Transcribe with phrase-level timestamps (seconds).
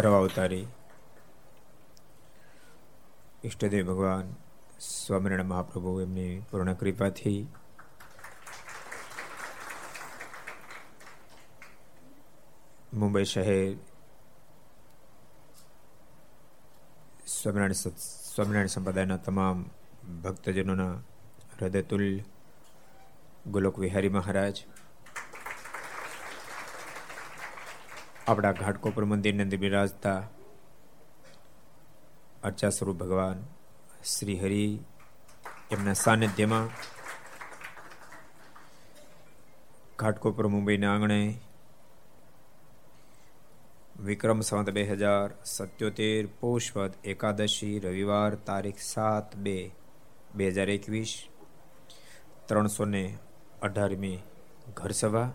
[0.00, 0.66] સર્વ અવતારી.
[3.44, 4.28] ઈષ્ટદેવ ભગવાન
[4.80, 7.40] સ્વામિનારાયણ મહાપ્રભુ એમની પૂર્ણ કૃપાથી
[12.94, 13.76] મુંબઈ શહેર
[17.28, 17.78] સ્વામિનારાયણ
[18.30, 19.64] સ્વામિનારાયણ સંપ્રદાયના તમામ
[20.22, 20.92] ભક્તજનોના
[21.54, 22.24] હૃદયતુલ્ય
[23.50, 24.66] ગોલોક વિહારી મહારાજ
[28.30, 30.18] આપણા ઘાટકોપર મંદિરની અંદર બિરાજતા
[32.42, 33.40] અર્ચા સ્વરૂપ ભગવાન
[34.06, 34.60] શ્રી હરિ
[35.70, 36.68] એમના સાનિધ્યમાં
[39.98, 41.20] ઘાટકોપર મુંબઈના આંગણે
[44.04, 49.58] વિક્રમ સંવત બે હજાર સત્યોતેર પોષવદ એકાદશી રવિવાર તારીખ સાત બે
[50.34, 51.20] બે હજાર એકવીસ
[52.46, 53.06] ત્રણસો ને
[53.62, 54.18] અઢારમી
[54.76, 55.28] ઘર સભા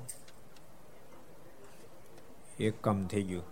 [2.60, 3.44] એક કામ થઈ ગયું.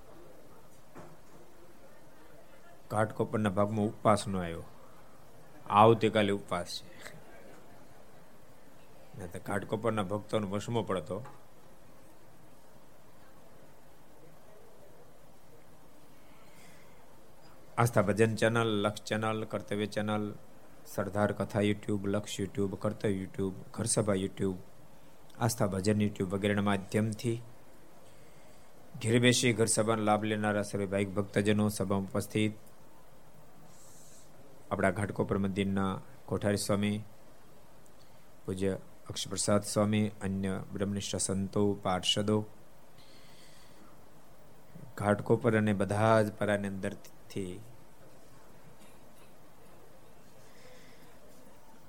[2.91, 4.63] ઘાટકોપરના ભાગમાં ઉપવાસ નો આવ્યો.
[5.69, 6.93] આવતીકાલે ઉપવાસ છે.
[9.39, 11.25] ઘાટકોપરના ભક્તોનો વસમો પડતો.
[17.77, 20.35] Aastha Bhajan channel, Laksh channel, Kartavya channel,
[20.85, 24.57] Sardar Katha YouTube, Laksh YouTube, Kartavya YouTube, Gharsabha YouTube,
[25.39, 27.41] Aastha Bhajan YouTube વગેરેના માધ્યમથી
[29.01, 32.53] ઘેર બેસી ઘર સભાનો લાભ લેનારા સર્વે ભાઈ ભક્તજનો સભામાં ઉપસ્થિત.
[34.71, 37.03] આપણા ઘાટકોપર મંદિરના કોઠારી સ્વામી,
[38.45, 38.77] પૂજ્ય
[39.09, 42.45] અક્ષપ્રસાદ સ્વામી, અન્ય બ્રહ્મનિષ્ઠ સંતો, પાર્ષદો.
[44.97, 47.59] ઘાટકોપર અને બધા જ પરાની અંદરથી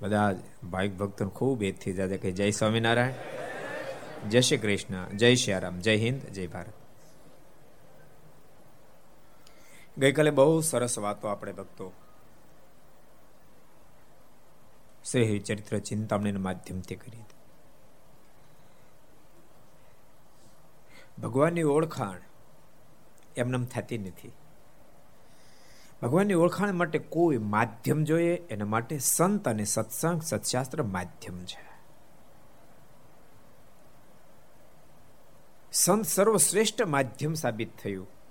[0.01, 0.37] બધા જ
[0.71, 5.97] ભાઈક ભક્તો ખૂબ એજથી જાજે કે જય સ્વામિનારાયણ, જય શ્રી કૃષ્ણ, જય શ્રી રામ, જય
[5.97, 6.84] હિન્દ, જય ભારત.
[9.99, 11.93] ગઈકાલે બહુ સરસ વાતો આપણે ભક્તો
[15.05, 17.25] શ્રેહ ચરિત્ર ચિંતામણી માધ્યમથી કરી
[21.23, 22.21] ભગવાનની ઓળખાણ
[23.37, 24.33] એમનેમ થતી નથી.
[26.03, 31.69] ભગવાનની ઓળખાણ માટે કોઈ માધ્યમ જોઈએ, એના માટે સંત અને સત્સંગ, સત્શાસ્ત્ર માધ્યમ છે.
[35.73, 38.24] સંત સર્વશ્રેષ્ઠ માધ્યમ સાબિત થયું.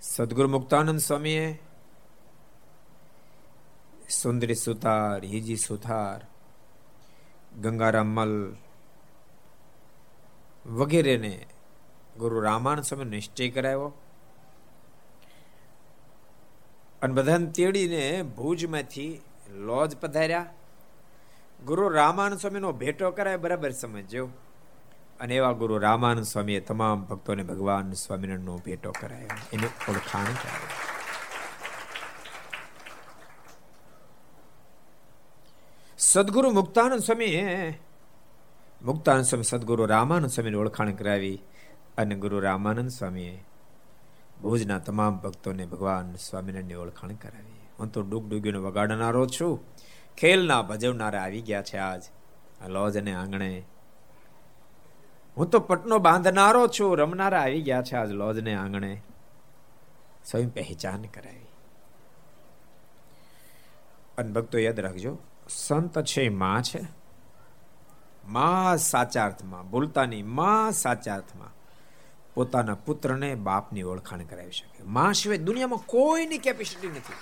[0.00, 1.62] સદગુરુ મુક્તાનંદ સ્વામીએ
[4.10, 6.26] સુંદરી સુતાર હિજી સુથાર,
[7.60, 8.56] ગંગારામ મલ
[10.66, 11.46] વગેરેને
[12.18, 13.92] ગુરુ રામાયણ સ્વામી નિશ્ચય કરાવ્યો.
[17.02, 20.54] અને બધાને તેડીને ભુજમાંથી લોજ પધાર્યા.
[21.64, 24.28] ગુરુ રામાયણ સ્વામીનો ભેટો કરાય બરાબર સમજ્યો.
[25.20, 29.28] અને એવા ગુરુ રામાનંદ સ્વામીએ તમામ ભક્તોને ભગવાન સ્વામિનારાયણનો ભેટો કરાયો.
[29.52, 30.88] એને ઓળખાણ કરાવી
[35.98, 37.80] સદગુરુ મુક્તાનંદ સ્વામીએ
[38.82, 41.42] મુક્તાનંદ સ્વામી સદગુરુ રામાનંદ સ્વામીની ઓળખાણ કરાવી
[41.98, 43.44] અને ગુરુ રામાનંદ સ્વામીએ
[44.42, 47.60] ભુજના તમામ ભક્તોને ભગવાન સ્વામિનારાયણની ઓળખાણ કરાવી.
[47.78, 49.64] હું તો ડૂગ ડૂગીનો વગાડનારો છું.
[50.18, 52.02] ખેલના ભજવનારા આવી ગયા છે આજ.
[52.68, 53.66] લોજ અને આંગણે
[55.38, 56.98] હું તો પટનો બાંધનારો છું.
[56.98, 59.02] રમનારા આવી ગયા છે આજ લોજ ને આંગણે.
[60.24, 61.46] સ્વયં પહેચાન કરાવી.
[64.18, 65.18] અને ભક્તો યાદ રાખજો,
[65.48, 66.80] સંત છે, માં છે.
[68.28, 71.48] માં સાચા અર્થમાં બોલતાની માં સાચા અર્થમાં
[72.34, 74.82] પોતાના પુત્રને બાપની ઓળખાણ કરાવી શકે.
[74.82, 77.12] માં સિવાય દુનિયામાં કોઈની કેપેસિટી નથી.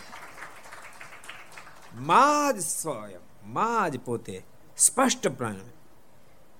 [2.00, 4.44] માં જ સ્વયં, માં જ પોતે
[4.76, 5.60] સ્પષ્ટપણે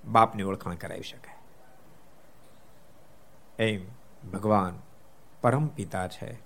[0.05, 1.36] બાપની ઓળખાણ કરાવી શકે.
[3.59, 3.85] એમ
[4.33, 4.79] ભગવાન
[5.41, 6.39] પરમ પિતા છે,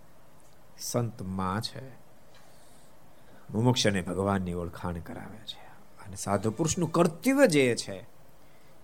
[0.80, 2.02] સંતમાં છે.
[3.54, 5.68] મુમુક્ષને ભગવાનની ઓળખાણ કરાવે છે
[6.06, 8.02] અને સાધુ પુરુષનું કર્તવ્ય જે છે,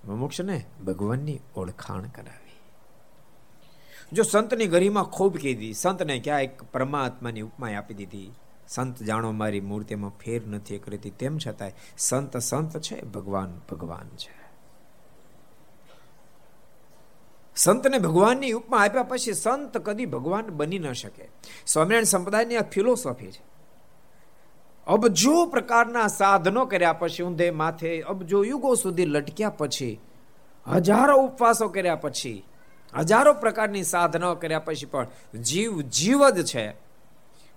[0.06, 2.60] મુમુક્ષને ભગવાનની ઓળખાણ કરાવી.
[4.14, 8.32] જો સંતની ગરિમા ખૂબ કીધી, સંતને ક્યાં એક પરમાત્માની ઉપમા આપી દીધી,
[8.68, 14.47] સંત જાણો મારી મૂર્તિમાં ફેર નથી કરી તેમ છતાંય સંત સંત છે, ભગવાન ભગવાન છે.
[17.58, 21.30] સંતને ભગવાનની ઉપમા આપ્યા પછી સંત કદી ભગવાન બની ન શકે.
[21.68, 23.46] સ્વામિનારાયણ સંપ્રદાયની આ ફિલોસોફી છે.
[24.88, 30.00] અબજો પ્રકારના સાધનો કર્યા પછી ઊંધે માથે અબજો યુગો સુધી લટક્યા પછી,
[30.68, 32.46] હજારો ઉપવાસો કર્યા પછી,
[32.98, 35.08] હજારો પ્રકારની સાધનાઓ કર્યા પછી પણ
[35.42, 36.76] જીવ જીવ જ છે.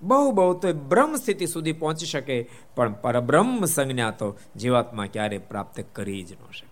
[0.02, 5.84] બહુ બહુ તો બ્રહ્મ સ્થિતિ સુધી પહોંચી શકે, પણ પરબ્રહ્મ સંજ્ઞા તો જીવાત્મા ક્યારે પ્રાપ્ત
[5.92, 6.69] કરી જ ન શકે.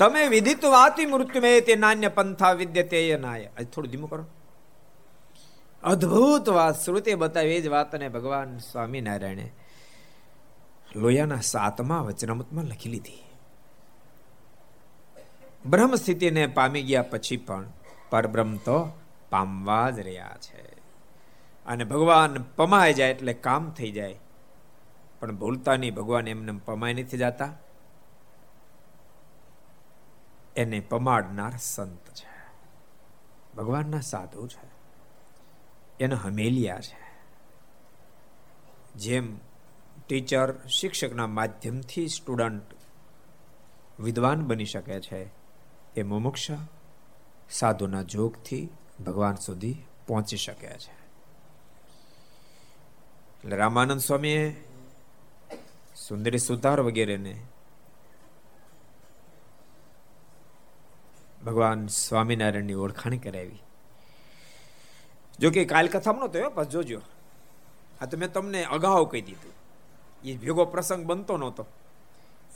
[0.00, 3.50] તમે વિદિત વાતી મૃત્યુમે તે નાન્ય પંથા વિદ્યતે નાય.
[3.74, 4.24] થોડું ધીમું કરો.
[5.82, 9.52] અદ્ભુત વાત, શ્રુતે બતાવી, એ જ વાતને ભગવાન સ્વામિનારાયણે
[10.96, 13.22] લોયાના સાતમા વચનામૃતમાં લખી લીધી.
[15.66, 17.66] બ્રહ્મ સ્થિતિને પામી ગયા પછી પણ
[18.10, 18.98] પરબ્રહ્મ તો
[19.30, 20.70] પામવા જ રહ્યા છે.
[21.66, 24.18] અને ભગવાન પમાઈ જાય એટલે કામ થઈ જાય.
[25.20, 27.54] પણ ભૂલતા નહીં, ભગવાન એમને પમાય નથી જતા.
[30.60, 32.30] એને પમાડનાર સંત છે.
[33.56, 34.70] ભગવાનના સાધુ છે.
[36.00, 36.98] એના હમેલિયા છે.
[38.94, 39.38] જેમ
[40.06, 42.62] ટીચર શિક્ષકના માધ્યમથી સ્ટુડન્ટ
[44.00, 45.30] વિદ્વાન બની શકે છે,
[45.96, 46.50] એ મુમુક્ષ
[47.50, 48.68] સાધુના જોગથી
[49.06, 51.00] ભગવાન સુધી પહોંચી શકે છે.
[53.44, 54.64] એટલે રામાનંદ સ્વામીએ
[55.96, 57.46] સુંદરી સુધાર વગેરેને
[61.46, 63.62] ભગવાન સ્વામિનારાયણની ઓળખાણ કરાવી.
[65.38, 67.00] જો કે કાલ કથામાં નહોતો બસ જોજો.
[68.00, 69.52] આ તો મેં તમને અગાઉ કહી દીધું.
[70.24, 71.66] એ ભેગો પ્રસંગ બનતો નહોતો.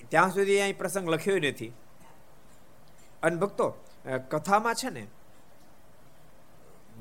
[0.08, 1.72] ત્યાં સુધી અહીં પ્રસંગ લખ્યો નથી.
[3.22, 3.66] અને ભક્તો
[4.30, 5.06] કથામાં છે ને,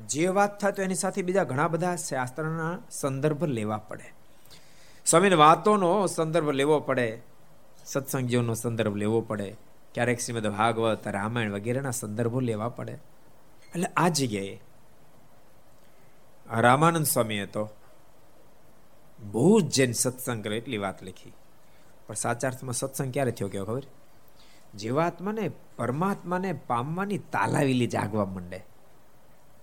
[0.06, 4.08] જે વાત થાય તો એની સાથે બીજા ઘણા બધા શાસ્ત્રના સંદર્ભ લેવા પડે.
[5.06, 7.22] સ્વામીની વાતોનો સંદર્ભ લેવો પડે
[7.84, 9.56] સત્સંગ જીવનનો સંદર્ભ લેવો પડે.
[9.94, 12.92] ક્યારેક શ્રીમદ ભાગવત, રામાયણ વગેરેના સંદર્ભો લેવા પડે.
[13.74, 14.60] એટલે આ જગ્યાએ
[16.50, 17.68] રામાનંદ સ્વામીએ તો
[19.32, 21.32] બહુ જ જૈન સત્સંગ કરે એટલી વાત લખી.
[22.06, 23.82] પણ સાચા અર્થમાં સત્સંગ ક્યારે થયો કેવો ખબર?
[24.76, 28.64] જીવાત્માને પરમાત્માને પામવાની તાલાવેલી જાગવા માંડે.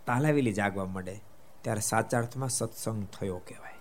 [0.05, 1.21] તાલાવેલી જાગવા માંડે.
[1.61, 3.80] ત્યારે સાચા અર્થમાં સત્સંગ થયો કહેવાય.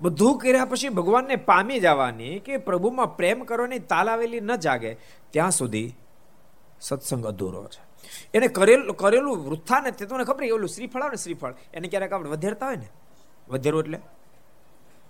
[0.00, 4.94] બધું કર્યા પછી ભગવાનને પામી જવાની કે પ્રભુમાં પ્રેમ કરવાની તાલાવેલી ન જાગે,
[5.30, 5.94] ત્યાં સુધી
[6.80, 7.80] સત્સંગ અધૂરો છે.
[8.34, 12.30] એને કરેલું કરેલું વૃથા નથી તમને ખબર ઓલું શ્રીફળ આવે ને શ્રીફળ, એને ક્યારેક આપણે
[12.30, 12.88] વધેરતા હોય ને
[13.48, 14.00] વધેરવું એટલે?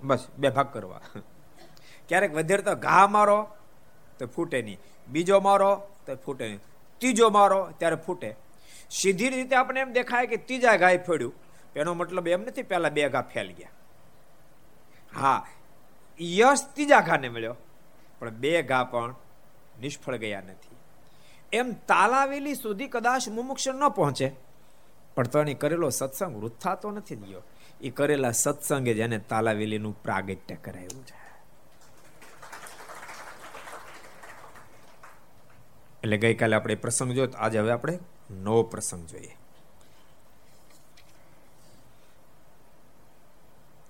[0.03, 1.01] બસ, બે ભાગ કરવા.
[2.09, 3.49] ક્યારેક વધેરતા ઘા મારો,
[4.19, 4.79] તો ફૂટે નહીં.
[5.09, 6.61] બીજો મારો, તો ફૂટે નહીં.
[7.01, 8.37] ત્રીજો મારો, ત્યારે ફૂટે.
[8.91, 11.35] સીધી રીતે આપણે એમ દેખાય કે ત્રીજા ગાય ફેડ્યું.
[11.77, 13.76] એનો મતલબ એમ નથી, પહેલાં બે ઘા ફેલ ગયા.
[15.17, 15.41] હા,
[16.21, 17.57] યશ ત્રીજા ઘાને મળ્યો,
[18.21, 19.15] પણ બે ઘા પણ
[19.81, 20.77] નિષ્ફળ ગયા નથી.
[21.53, 24.29] એમ તાલાવેલી સુધી કદાચ મુમુક્ષ ન પહોંચે,
[25.17, 27.43] પણ તો કરેલો સત્સંગ વૃથા તો નથી ગયો
[27.81, 31.15] એ કરેલા સત્સંગે જેને તાલાવેલીનું પ્રાગટ્ય કરાયું છે.
[36.03, 37.99] એટલે ગઈકાલે આપણે પ્રસંગ જોયો આજે હવે આપણે
[38.45, 39.35] નવો પ્રસંગ જોઈએ.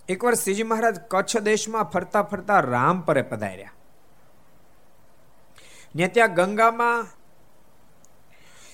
[0.09, 3.73] એકવાર શ્રીજી મહારાજ કચ્છ દેશમાં ફરતા ફરતા રામપરે પધાર્યા.
[5.97, 7.07] ને ત્યાં ગંગામાં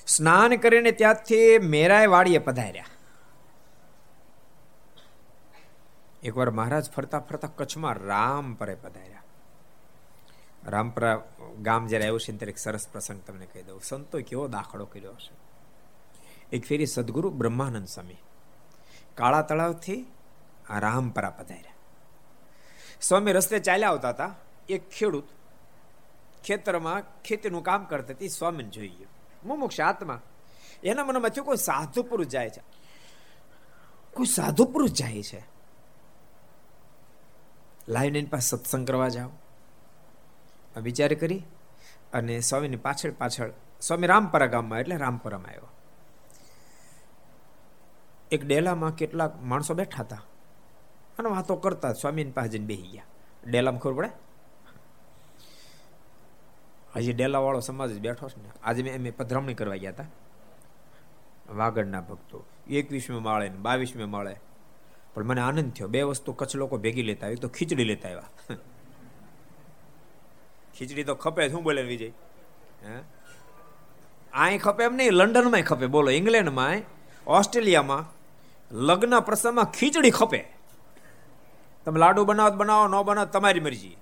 [0.06, 2.84] સ્નાન કરીને ત્યાંથી મેરાય વાડીએ પધાર્યા.
[6.22, 9.22] એકવાર મહારાજ ફરતા ફરતા કચ્છમાં રામપરે પધાર્યા.
[10.66, 11.22] રામપરા
[11.62, 13.80] ગામ જ્યારે આવ્યું છે ત્યારે એક સરસ પ્રસંગ તમને કહી દઉં.
[13.80, 15.34] સંતો કેવો દાખલો કર્યો હશે.
[16.56, 18.16] એક ફેરી સદગુરુ બ્રહ્માનંદ સ્વામી
[19.14, 20.06] કાળા તળાવથી
[20.70, 21.72] આ રામપરા પધાર્યા.
[23.00, 24.34] સ્વામી રસ્તે ચાલ્યા આવતા હતા.
[24.68, 25.24] એક ખેડૂત
[26.44, 28.28] ખેતરમાં ખેતીનું કામ કરતા હતી.
[28.28, 29.08] સ્વામીને જોઈ ગયો.
[29.44, 30.20] મુમુક્ષ આત્મા,
[30.84, 32.62] એના મનમાં થયું, કોઈ સાધુ પુરુષ જાય છે.
[34.14, 35.52] કોઈ સાધુ પુરુષ જાય છે.
[38.04, 39.30] એની પાસે સત્સંગ કરવા જાઓ.
[40.80, 41.42] વિચાર કરી
[42.12, 45.68] અને સ્વામીની પાછળ પાછળ, સ્વામી રામપરા ગામમાં, એટલે રામપરામાં આવ્યો.
[48.30, 50.22] એક ડેલામાં કેટલાક માણસો બેઠા હતા.
[51.18, 53.02] અને વાતો કરતા સ્વામીની પાસે બેસી ગયા.
[53.46, 54.10] ડેલામાં ખબર પડે?
[56.96, 58.48] હજી ડેલા વાળો સમાજ જ બેઠો છે ને.
[58.62, 60.04] આજે મેં એમ પધરામણી કરવા ગયા હતા.
[61.50, 62.44] વાગડના ભક્તો.
[62.70, 64.36] એકવીસમે માળે ને બાવીસમે માળે.
[65.14, 65.88] પણ મને આનંદ થયો.
[65.88, 68.54] બે વસ્તુ કચ્છ લોકો ભેગી લેતા આવી તો ખીચડી લેતા આવ્યા.
[70.78, 72.12] ખીચડી તો ખપે શું બોલે વિજય?
[74.32, 75.10] અહીં ખપે એમ નહીં.
[75.10, 75.86] લંડનમાં ખપે.
[75.86, 76.82] બોલો ઇંગ્લેન્ડમાં
[77.26, 78.12] ઓસ્ટ્રેલિયામાં
[78.72, 80.61] લગ્ન પ્રસંગમાં ખીચડી ખપે.
[81.84, 83.96] તમે લાડુ બનાવો બનાવો, ન બનાવો તમારી મરજી.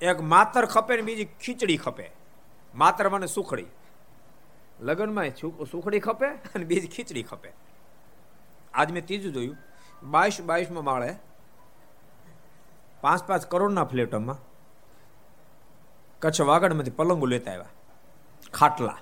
[0.00, 2.10] એક માતર ખપે ને બીજી ખીચડી ખપે.
[2.74, 3.66] માતર મને સુખડી.
[4.80, 5.30] લગ્નમાં
[5.70, 7.52] સુખડી ખપે અને બીજી ખીચડી ખપે.
[8.74, 9.56] આજ મેં ત્રીજું જોયું.
[10.02, 11.14] બાવીસ બાવીસમાં માળે
[13.00, 14.38] પાંચ પાંચ કરોડના ફ્લેટોમાં
[16.20, 17.64] કચ્છ વાગડમાંથી પલંગો લેતા આવ્યા.
[18.54, 18.98] ખાટલા.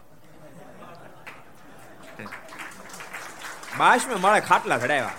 [3.79, 5.13] બાવીસમાં માળે ખાટલા ચડાવ્યા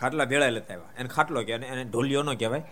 [0.00, 0.88] ખાટલા ભેળા લેતા આવ્યા.
[0.98, 2.62] એને ખાટલો કહેવાય એને ઢોલિયો નો કહેવાય,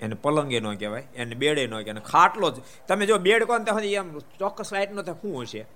[0.00, 2.60] એને પલંગે ન કહેવાય, એને બેડે ન કહેવાય ખાટલો જ.
[2.88, 5.66] તમે જો બેડ કહો ત્યાં સુધી, એમ ચોક્કસ લાઈટ નો શું હશે?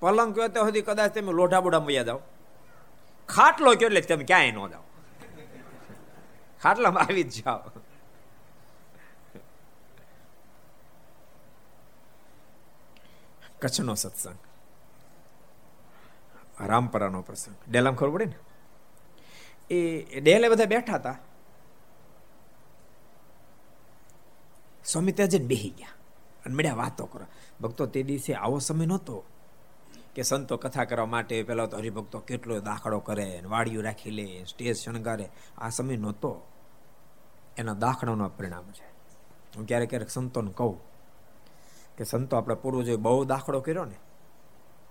[0.00, 2.20] પલંગ કહો ત્યાં સુધી, કદાચ તમે લોઢા બોઢા મૈયા જાઓ.
[3.28, 4.82] ખાટલો કયો એટલે તમે ક્યાંય ન જાઓ.
[6.62, 7.58] ખાટલામાં આવી જ જાઓ.
[13.60, 14.38] કચ્છનો સત્સંગ.
[16.66, 17.56] રામપરાનો પ્રસંગ.
[17.70, 18.49] ડેલામ ખબર પડે ને?
[19.70, 21.16] એ ડેલે બધા બેઠા હતા.
[24.84, 25.88] સ્વામી ત્યાં જઈને બેહી ગયા
[26.46, 27.26] અને મળ્યા વાતો કરો
[27.60, 29.24] ભક્તો તે દિવસે આવો સમય નહોતો
[30.14, 34.76] કે સંતો કથા કરવા માટે પેલા તો હરિભક્તો કેટલો દાખલો કરે વાડીઓ રાખી લે, સ્ટેજ
[34.76, 35.28] શણગારે.
[35.58, 36.46] આ સમય નહોતો.
[37.56, 38.88] એના દાખલાનો પરિણામ છે.
[39.56, 40.80] હું ક્યારેક ક્યારેક સંતોને કહું
[41.96, 43.94] કે સંતો આપણે પૂર્વજોએ બહુ દાખલો કર્યો ને,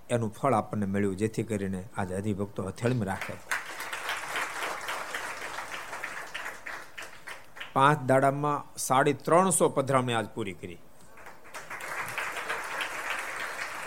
[0.09, 3.33] એનું ફળ આપણને મળ્યું, જેથી કરીને આજે હરિભક્તો હથેળમાં રાખે.
[7.79, 10.79] પાંચ દાડામાં સાડી ત્રણસો પધરામણી આજ પૂરી કરી.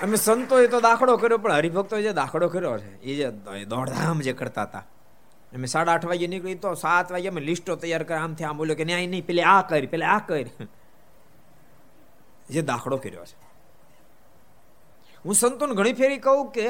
[0.05, 3.29] અમે સંતોએ તો દાખલો કર્યો, પણ હરિભક્તો જે દાખલો કર્યો છે, એ જે
[3.73, 4.85] દોડધામ જે કરતા હતા.
[5.53, 8.79] અમે સાડા આઠ વાગે નીકળી તો સાત વાગે અમે લિસ્ટો તૈયાર કર્યા આમથી આમ બોલ્યો
[8.81, 10.69] કે ન્યાય નહીં, પેલે આ કરી, પેલે આ કરી.
[12.55, 13.37] જે દાખલો કર્યો છે.
[15.25, 16.67] હું સંતોને ઘણી ફેરી કહું કે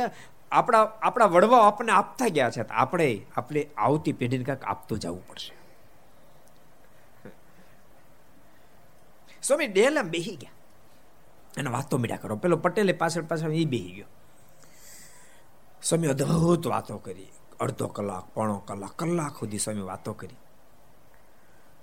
[0.53, 5.53] આપણા આપણા વડવાઓ આપણને આપતા ગયા છે આપણે આપણે આવતી પેઢીને કાંઈક આપતું જવું પડશે.
[9.43, 10.51] સ્વામી ડેલા બેહી ગયા.
[11.57, 12.37] અને વાતો મીડા કરો.
[12.37, 14.07] પેલો પટેલે પાછળ પાછળ એ બેહી ગયો.
[15.83, 17.27] સ્વામી અદભુત વાતો કરી.
[17.61, 20.37] અડધો કલાક, પોણો કલાક કલાક સુધી સ્વામી વાતો કરી.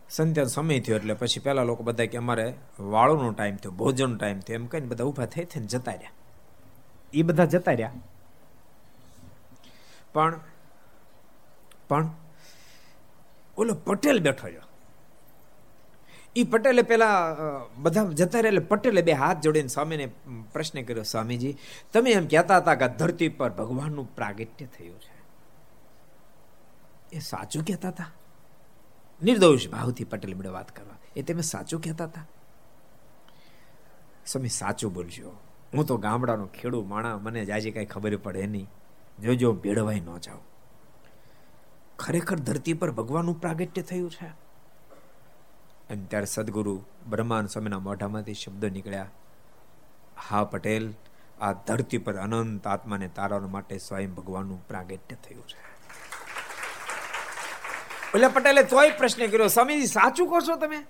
[0.09, 4.39] સંધ્યા સમય થયો એટલે પછી પહેલા લોકો બધા કે અમારે વાળોનો ટાઈમ થયો, ભોજનનો ટાઈમ
[4.39, 6.11] થયો, એમ કહીને બધા ઊભા થઈ થઈને જતા રહ્યા.
[7.13, 7.91] એ બધા જતા રહ્યા.
[10.13, 10.39] પણ
[11.87, 12.09] પણ,
[13.57, 14.61] ઓલો પટેલ બેઠો રહ્યો.
[16.39, 17.15] એ પટેલે પેલા
[17.77, 20.05] બધા જતા રહ્યા એટલે પટેલે બે હાથ જોડીને સ્વામીને
[20.53, 21.55] પ્રશ્ન કર્યો, સ્વામીજી,
[21.93, 25.15] તમે એમ કહેતા હતા કે ધરતી પર ભગવાનનું પ્રાગટ્ય થયું છે.
[27.13, 28.09] એ સાચું કહેતા હતા?
[29.21, 32.25] નિર્દોષ ભાવથી પટેલ મળે વાત કરવા, એ તમે સાચું કહેતા હતા?
[34.25, 35.31] સ્વામી, સાચું બોલજો.
[35.73, 38.69] હું તો ગામડાનો ખેડૂ માણા, મને જાજી કઈ ખબર પડે નહીં.
[39.19, 40.45] જોજો, ભેળવાઈ ન જાઉં
[41.99, 44.29] ખરેખર ધરતી પર ભગવાનનું પ્રાગટ્ય થયું છે?
[45.89, 49.05] અને ત્યારે સદગુરુ બ્રહ્માન સ્વામીના મોઢામાંથી શબ્દ નીકળ્યા.
[50.29, 50.93] હા, પટેલ,
[51.41, 55.69] આ ધરતી પર અનંત આત્માને તારવા માટે સ્વયં ભગવાનનું પ્રાગટ્ય થયું છે.
[58.17, 60.85] ઓલા પટેલે તોય પ્રશ્ન કર્યો, સ્વામીજી, સાચું કહો છો તમે?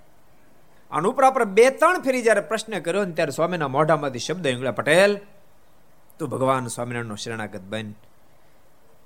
[0.91, 5.19] અનુપરા પર બે ત્રણ ફેરી જ્યારે પ્રશ્ન કર્યો ને ત્યારે સ્વામીના મોઢામાંથી શબ્દ નીકળ્યા, પટેલ,
[6.19, 7.91] તું ભગવાન સ્વામિનારાયણનો શરણાગત બન.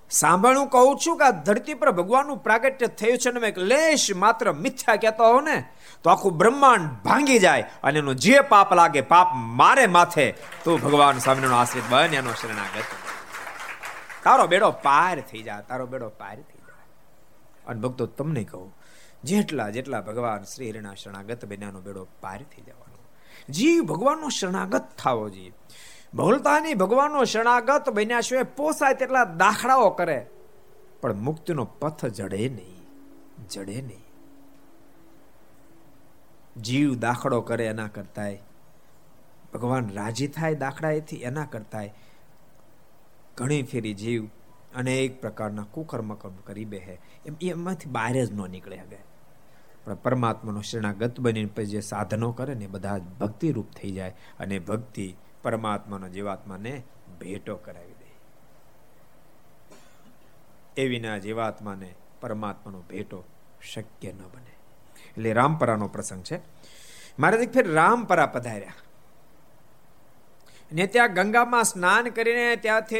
[0.10, 4.96] સાંભળું કહું છું કે આ ધરતી પર ભગવાનનું પ્રાગટ્ય થયું છે ને લેશ માત્ર મિથ્યા
[4.96, 5.58] કહેતો હો ને,
[6.04, 10.32] તો આખું બ્રહ્માંડ ભાંગી જાય અને એનું જે પાપ લાગે પાપ મારે માથે,
[10.63, 12.89] તો ભગવાન સ્વામીનો આશ્રિત બન એનો શરણાગત.
[14.24, 16.88] તારો બેડો પાર થઈ જાય તારો બેડો પાર થઈ જાય
[17.68, 18.70] અને ભક્તો, તમને કહું,
[19.24, 23.00] જેટલા જેટલા ભગવાન શ્રી હરિના શરણાગત બન્યાનો બેડો પાર થઈ જવાનો.
[23.50, 25.54] જીવ ભગવાનનો શરણાગત થાવો જોઈએ.
[26.15, 30.30] ભૂલતાની ભગવાનનો શરણાગત બન્યા સિવાય પોસાય તેટલા દાખલાઓ કરે.
[31.02, 32.82] પણ મુક્તિનો પથ જડે નહીં
[33.47, 34.04] જડે નહીં.
[36.62, 38.41] જીવ દાખલો કરે એના કરતાય.
[39.54, 41.93] ભગવાન રાજી થાય દાખલાએથી એના કરતાય.
[43.38, 44.28] ઘણી ફેરી જીવ
[44.76, 46.99] અનેક પ્રકારના કુકર્મ કરી બેહે.
[47.26, 48.97] એમ એમાંથી બહાર જ ન નીકળે હવે.
[49.86, 54.15] પણ પરમાત્માનો શરણાગત બનીને પછી જે સાધનો કરે ને બધા ભક્તિરૂપ થઈ જાય.
[54.39, 56.84] અને ભક્તિ પરમાત્માનો જીવાત્માને
[57.19, 58.03] ભેટો કરાવી દે.
[60.82, 63.23] એ વિના જીવાત્માને પરમાત્માનો ભેટો
[63.62, 64.56] શક્ય ન બને.
[65.10, 66.39] એટલે રામપરાનો પ્રસંગ છે.
[67.19, 68.73] મહારાજ ફેર રામપરા પધાર્યા.
[70.73, 72.97] ને ત્યાં ગંગામાં સ્નાન કરીને ત્યાંથી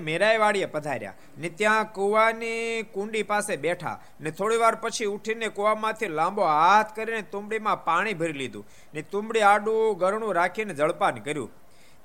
[0.00, 1.14] મેરાઈવાડીએ પધાર્યા.
[1.38, 4.00] ને ત્યાં કુવાની કુંડી પાસે બેઠા.
[4.20, 8.66] ને થોડી વાર પછી ઉઠીને કુવામાંથી લાંબો હાથ કરીને તુંબડીમાં પાણી ભરી લીધું.
[8.94, 11.50] ને તુંબડી આડું ગરણું રાખીને જળપાન કર્યું.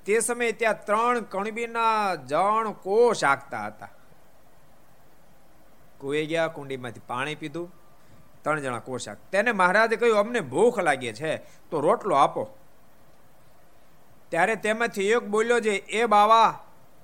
[0.06, 3.88] તે સમયે ત્યાં ત્રણ કણબીના જણ કોષ આગતા હતા.
[5.98, 7.74] કુએ ગયા, કુંડીમાંથી પાણી પીધું,
[8.42, 11.36] ત્રણ જણા કોષ તેને મહારાજે કહ્યું, અમને ભૂખ લાગી છે,
[11.70, 12.58] તો રોટલો આપો.
[14.28, 16.58] ત્યારે તેમાંથી એક બોલ્યો છે, એ બાવા,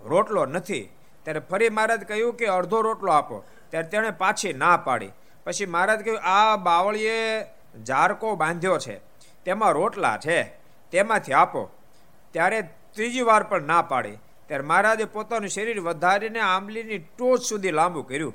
[0.04, 0.88] રોટલો નથી.
[1.22, 3.44] ત્યારે ફરી મહારાજ કહ્યું કે, અડધો રોટલો આપો.
[3.70, 5.10] ત્યારે તેણે પાછી ના પાડી.
[5.44, 7.44] પછી મહારાજ કહ્યું, આ બાવળીએ
[7.86, 8.98] ઝારકો બાંધ્યો છે,
[9.44, 10.42] તેમાં રોટલા છે,
[10.90, 11.70] તેમાંથી આપો.
[12.30, 14.16] ત્યારે ત્રીજી વાર પણ ના પાડી.
[14.46, 18.34] ત્યારે મહારાજે પોતાનું શરીર વધારીને આંબલીની ટોચ સુધી લાંબુ કર્યું.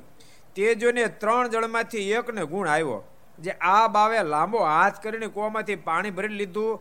[0.54, 3.02] તે જોઈને ત્રણ જણમાંથી એકને ગુણ આવ્યો.
[3.38, 6.80] જે આ બાવે લાંબો હાથ કરીને કૂવામાંથી પાણી ભરી લીધું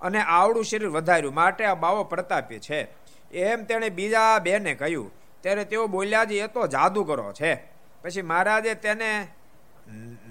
[0.00, 1.34] અને આવડું શરીર વધાર્યું.
[1.34, 2.80] માટે આ બાવો પ્રતાપી છે.
[3.32, 7.54] એમ તેણે બીજા બેને કહ્યું, ત્યારે તેઓ બોલ્યા જ, એ તો જાદુગરો છે.
[8.02, 9.10] પછી મહારાજે તેને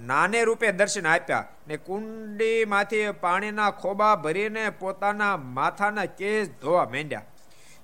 [0.00, 7.22] નાને રૂપે દર્શન આપ્યા ને કુંડીમાંથી પાણીના ખોબા ભરીને પોતાના માથાના કેસ ધોવા માંડ્યા.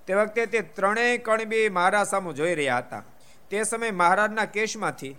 [0.06, 3.02] તે વખતે તે ત્રણેય કણબી મહારાજ સામુ જોઈ રહ્યા હતા.
[3.50, 5.16] તે સમયે મહારાજના કેશમાંથી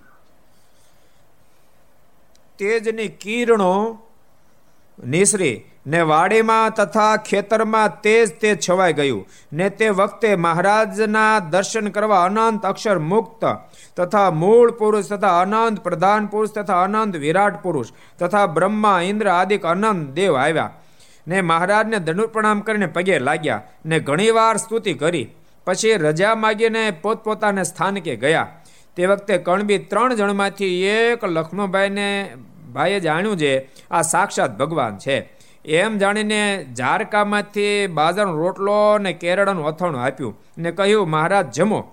[2.58, 4.00] તેજની કિરણો
[5.04, 9.28] નિસરી ને વાડીમાં તથા ખેતરમાં તેજ તે છવાઈ ગયું.
[9.54, 13.46] ને તે વખતે મહારાજના દર્શન કરવા અનંત અક્ષર મુક્ત
[13.98, 17.88] તથા મૂળ પુરુષ તથા અનંત પ્રધાન પુરુષ તથા અનંત વિરાટ પુરુષ
[18.20, 20.72] તથા બ્રહ્મા, ઇન્દ્ર આદિક અનંત દેવ આવ્યા.
[21.28, 25.28] ને મહારાજને દંડ પ્રણામ કરીને પગે લાગ્યા ને ઘણીવાર સ્તુતિ કરી.
[25.66, 28.48] પછી રજા માગીને પોતપોતાને સ્થાનકે ગયા.
[28.96, 32.36] તે વખતે કણબી ત્રણ જણમાંથી એક લક્ષ્મણભાઈને
[32.74, 35.35] ભાઈએ જાણ્યું છે, આ સાક્ષાત ભગવાન છે.
[35.66, 41.92] એમ જાણીને ઝારકામાંથી બાજરાનો રોટલો ને કેરળનું અથાણું આપ્યું ને કહ્યું, મહારાજ, જમો.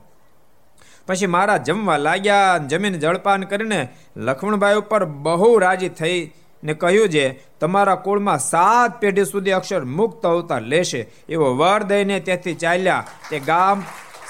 [1.07, 6.33] પછી મહારાજ જમવા લાગ્યા જમીન જળપાન કરીને લક્ષ્મણભાઈ ઉપર બહુ રાજી થઈ
[6.65, 11.07] ને કહ્યું છે તમારા કુળમાં સાત પેઢી સુધી અક્ષર મુક્ત અવતાર લેશે.
[11.29, 13.83] એવો વર દઈને ત્યાંથી ચાલ્યા તે ગામ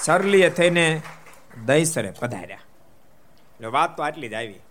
[0.03, 1.01] સરલીએ થઈને
[1.65, 2.59] દહીસરે પધાર્યા.
[3.55, 4.61] એટલે વાત તો આટલી જ આવી.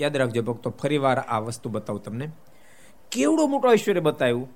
[0.00, 2.30] યાદ રાખજો ભક્તો ફરી વાર આ વસ્તુ બતાવું તમને.
[3.14, 4.48] કેવડું મોટું ઐશ્વર્ય બતાવ્યું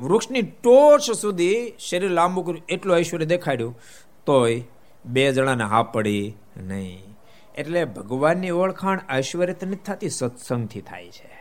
[0.00, 3.80] વૃક્ષની ટોચ સુધી શરીર લાંબુ કર્યું, એટલું ઐશ્વર્ય દેખાડ્યું,
[4.26, 4.62] તોય
[5.04, 7.16] બે જણાને હા પડી નહીં.
[7.54, 11.36] એટલે ભગવાનની ઓળખાણ ઐશ્વર્ય નથી થતી, સત્સંગથી થાય છે.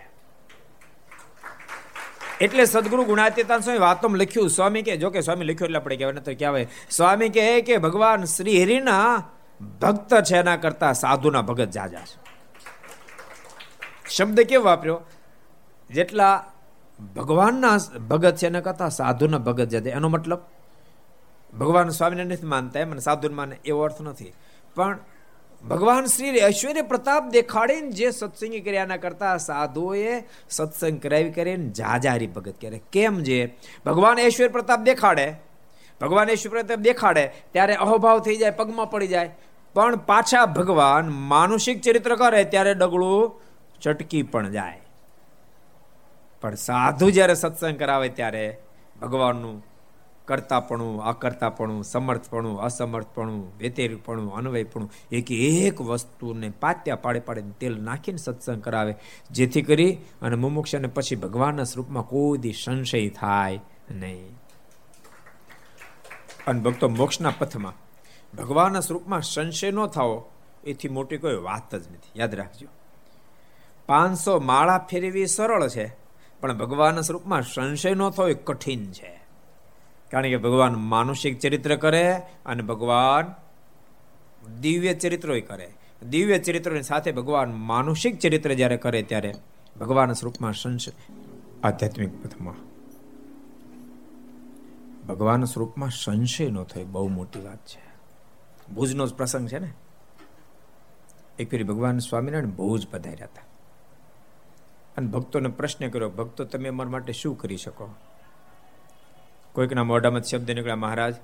[2.41, 6.13] એટલે સદગુરુ ગુણાતીતાન સ્વામી વાતોમાં લખ્યું, સ્વામી કે, જો કે સ્વામી લખ્યું એટલે આપણે કહેવાય
[6.13, 6.67] તો કહેવાય.
[6.91, 9.23] સ્વામી કહે કે, ભગવાન શ્રી હરિના
[9.81, 12.25] ભક્ત છે એના કરતા સાધુના ભગત જાજા છે.
[14.09, 15.01] શબ્દ કેવો વાપર્યો?
[15.89, 16.45] જેટલા
[17.15, 19.89] ભગવાનના ભગત છે એના કરતા સાધુના ભગત છે.
[19.89, 20.39] એનો મતલબ
[21.59, 24.33] ભગવાન સ્વામીને નથી માનતા એમ સાધુ માને એવો અર્થ નથી.
[24.75, 24.99] પણ
[25.69, 32.53] ભગવાન શ્રી ઐશ્વર્ય પ્રતાપ દેખાડીને જે સત્સંગી કર્યાના કરતા સાધુઓએ સત્સંગ કરાવી કરીને જાજારી ભગત
[32.61, 33.57] કરે કેમ જે?
[33.85, 35.35] ભગવાન ઐશ્વર્ય પ્રતાપ દેખાડે.
[36.01, 39.37] ભગવાન ઐશ્વર્ય પ્રતાપ દેખાડે ત્યારે અહોભાવ થઈ જાય, પગમાં પડી જાય.
[39.73, 43.41] પણ પાછા ભગવાન માનુષિક ચરિત્ર કરે ત્યારે ડગલું
[43.81, 44.84] ચટકી પણ જાય.
[46.45, 48.57] પણ સાધુ જ્યારે સત્સંગ કરાવે ત્યારે
[49.01, 49.65] ભગવાનનું
[50.25, 58.63] કરતાપણું અકર્તાપણું સમર્થપણું, અસમર્થપણું, વેતેરીપણું, અન્વયપણું, એક એક વસ્તુને પાત્યા પાડે પાડે તેલ નાખીને સત્સંગ
[58.63, 58.95] કરાવે.
[59.31, 63.59] જેથી કરી અને મુમુક્ષને પછી ભગવાનના સ્વરૂપમાં કોઈ દી સંશય થાય
[63.91, 64.37] નહીં.
[66.47, 67.73] અને ભક્તો, મોક્ષના પથમાં
[68.37, 70.31] ભગવાનના સ્વરૂપમાં સંશય ન થાવો,
[70.63, 72.19] એથી મોટી કોઈ વાત જ નથી.
[72.19, 72.67] યાદ રાખજો.
[73.85, 76.04] પાંચસો માળા ફેરવી સરળ છે.
[76.45, 79.19] પણ ભગવાન સ્વરૂપમાં સંશય ન એ કઠિન છે.
[80.11, 83.33] કારણ કે ભગવાન માનુષિક ચરિત્ર કરે અને ભગવાન
[84.61, 85.73] દિવ્ય ચરિત્રો કરે.
[86.09, 89.33] દિવ્ય ચરિત્રોની સાથે ભગવાન માનુષિક ચરિત્ર જ્યારે કરે ત્યારે
[89.79, 90.91] ભગવાન સ્વરૂપમાં સંશય
[91.63, 92.53] આધ્યાત્મિક પથમાં.
[95.07, 97.81] ભગવાન સ્વરૂપમાં સંશય ન થાય, બહુ મોટી વાત છે.
[98.73, 99.73] ભુજનો જ પ્રસંગ છે ને?
[101.39, 103.54] એક ફેરી ભગવાન સ્વામિનારાયણ ભુજ પધાર્યા હતા.
[104.97, 107.89] અને ભક્તોને પ્રશ્ન કર્યો, ભક્તો, તમે અમારા માટે શું કરી શકો?
[109.53, 111.15] કોઈકના મોઢામાં શબ્દ નીકળ્યા, મહારાજ,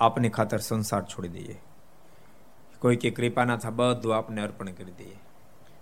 [0.00, 1.60] આપની ખાતર સંસાર છોડી દઈએ.
[2.78, 5.18] કોઈ કે કૃપાના થા બધું આપને અર્પણ કરી દઈએ.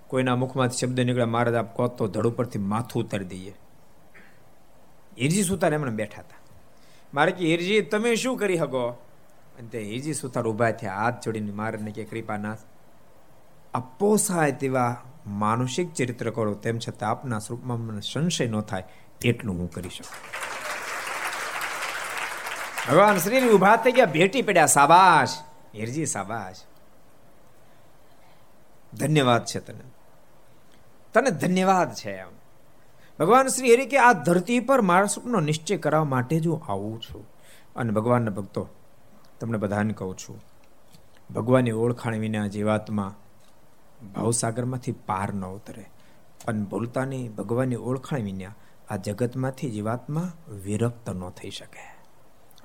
[0.07, 3.55] કોઈના મુખમાં શબ્દ નીકળ્યા, મહારાજ, આપ કહો તો ધડ ઉપરથી માથું ઉતારી દઈએ.
[5.18, 6.37] હિરજી સુતાર એમણે બેઠા હતા.
[7.14, 8.88] મારે કે, હિરજી, તમે શું કરી શકો?
[9.59, 12.59] અને તે હિરજી સુતાર ઊભા થયા, હાથ જોડીને મારે કે કૃપાનાથ
[13.98, 14.96] પોસાય તેવા
[15.30, 18.84] માનસિક ચરિત્ર કરો, તેમ છતાં આપના સ્વરૂપમાં મને સંશય ન થાય
[19.22, 20.40] એટલું હું કરી શકું.
[22.90, 25.28] ભગવાન શ્રી ઊભા થઈ ગયા, ભેટી પડ્યા સાબાશ
[25.74, 26.56] હેરજી સાબાશ
[28.94, 29.84] ધન્યવાદ છે તને.
[31.14, 32.26] તને ધન્યવાદ છે એમ.
[33.18, 37.00] ભગવાન શ્રી હરિ કે આ ધરતી પર મારા સુખનો નિશ્ચય કરવા માટે જ હું આવું
[37.00, 37.26] છું.
[37.76, 38.68] અને ભગવાનના ભક્તો,
[39.40, 40.44] તમને બધાને કહું છું,
[41.34, 43.14] ભગવાનની ઓળખાણ વિના જીવાત્મા
[44.02, 45.90] ભાવસાગરમાંથી પાર ન ઉતરે.
[46.44, 48.54] પણ ભૂલતાની ભગવાનની ઓળખાણ વિના
[48.88, 51.84] આ જગતમાંથી જીવાત્મા વિરક્ત ન થઈ શકે.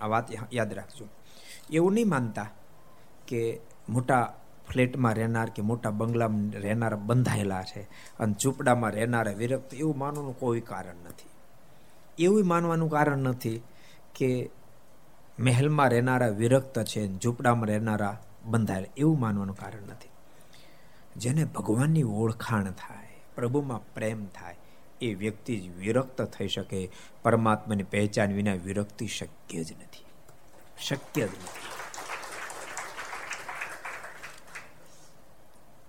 [0.01, 1.05] આ વાત યાદ રાખજો.
[1.69, 2.49] એવું નહીં માનતા
[3.27, 4.35] કે મોટા
[4.69, 7.81] ફ્લેટમાં રહેનાર કે મોટા બંગલામાં રહેનાર બંધાયેલા છે
[8.19, 11.29] અને ઝૂંપડામાં રહેનારા વિરક્ત, એવું માનવાનું કોઈ કારણ નથી.
[12.23, 13.63] એવું માનવાનું કારણ નથી
[14.15, 14.49] કે
[15.39, 18.93] મહેલમાં રહેનારા વિરક્ત છે ઝૂંપડામાં રહેનારા બંધાયેલા.
[18.97, 20.09] એવું માનવાનું કારણ નથી.
[21.17, 24.55] જેને ભગવાનની ઓળખાણ થાય, પ્રભુમાં પ્રેમ થાય,
[25.01, 26.91] એ વ્યક્તિ જ વિરક્ત થઈ શકે.
[27.23, 30.05] પરમાત્માની પહેચાન વિના વિરક્તિ શક્ય જ નથી.
[30.81, 31.75] શક્ય જ નથી.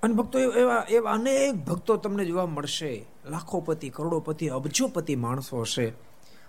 [0.02, 3.06] અને ભક્તો એવા એવા અનેક ભક્તો તમને જોવા મળશે.
[3.24, 5.92] લાખોપતિ, કરોડોપતિ, અબજોપતિ માણસો હશે.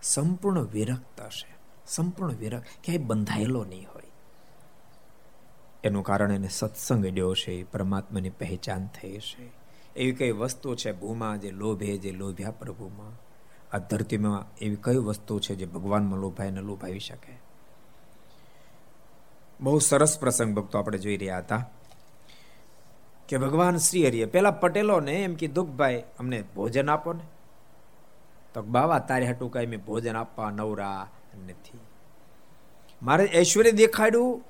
[0.02, 1.56] સંપૂર્ણ વિરક્ત હશે.
[1.88, 2.64] સંપૂર્ણ વિરક્ત.
[2.84, 3.97] ક્યાંય બંધાયેલો નહીં હોય.
[5.88, 9.52] એનું કારણ એને સત્સંગ ડ્યો છે પરમાત્માની પહેચાન થઈ છે.
[9.96, 13.28] એવી કઈ વસ્તુ છે ભૂમાં જે લોભે, જે લોભ્યા પ્રભુમાં?
[13.76, 17.40] આ ધરતીમાં એવી કઈ વસ્તુ છે જે ભગવાનમાં લોભાય ને લોભાવી શકે?
[19.62, 21.70] બહુ સરસ પ્રસંગ ભક્તો આપણે જોઈ રહ્યા હતા.
[23.28, 27.24] કે ભગવાન શ્રી હરિએ પેલા પટેલોને એમ કીધું ભાઈ, અમને ભોજન આપો ને.
[28.54, 31.10] તો બાવા, તારે હટું કઈ મેં ભોજન આપવા નવરા
[31.48, 31.80] નથી.
[33.04, 34.44] મારે ઐશ્વર્ય દેખાડ્યું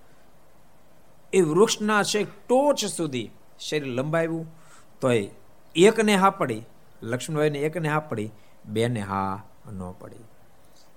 [1.34, 4.48] એ વૃક્ષના છે ટોચ સુધી શરીર લંબાવ્યું,
[5.02, 5.10] તો
[5.76, 6.64] એકને હા પડી,
[7.04, 8.32] લક્ષ્મણભાઈને એકને હા પડી,
[8.66, 10.26] બેને હા ન પડી.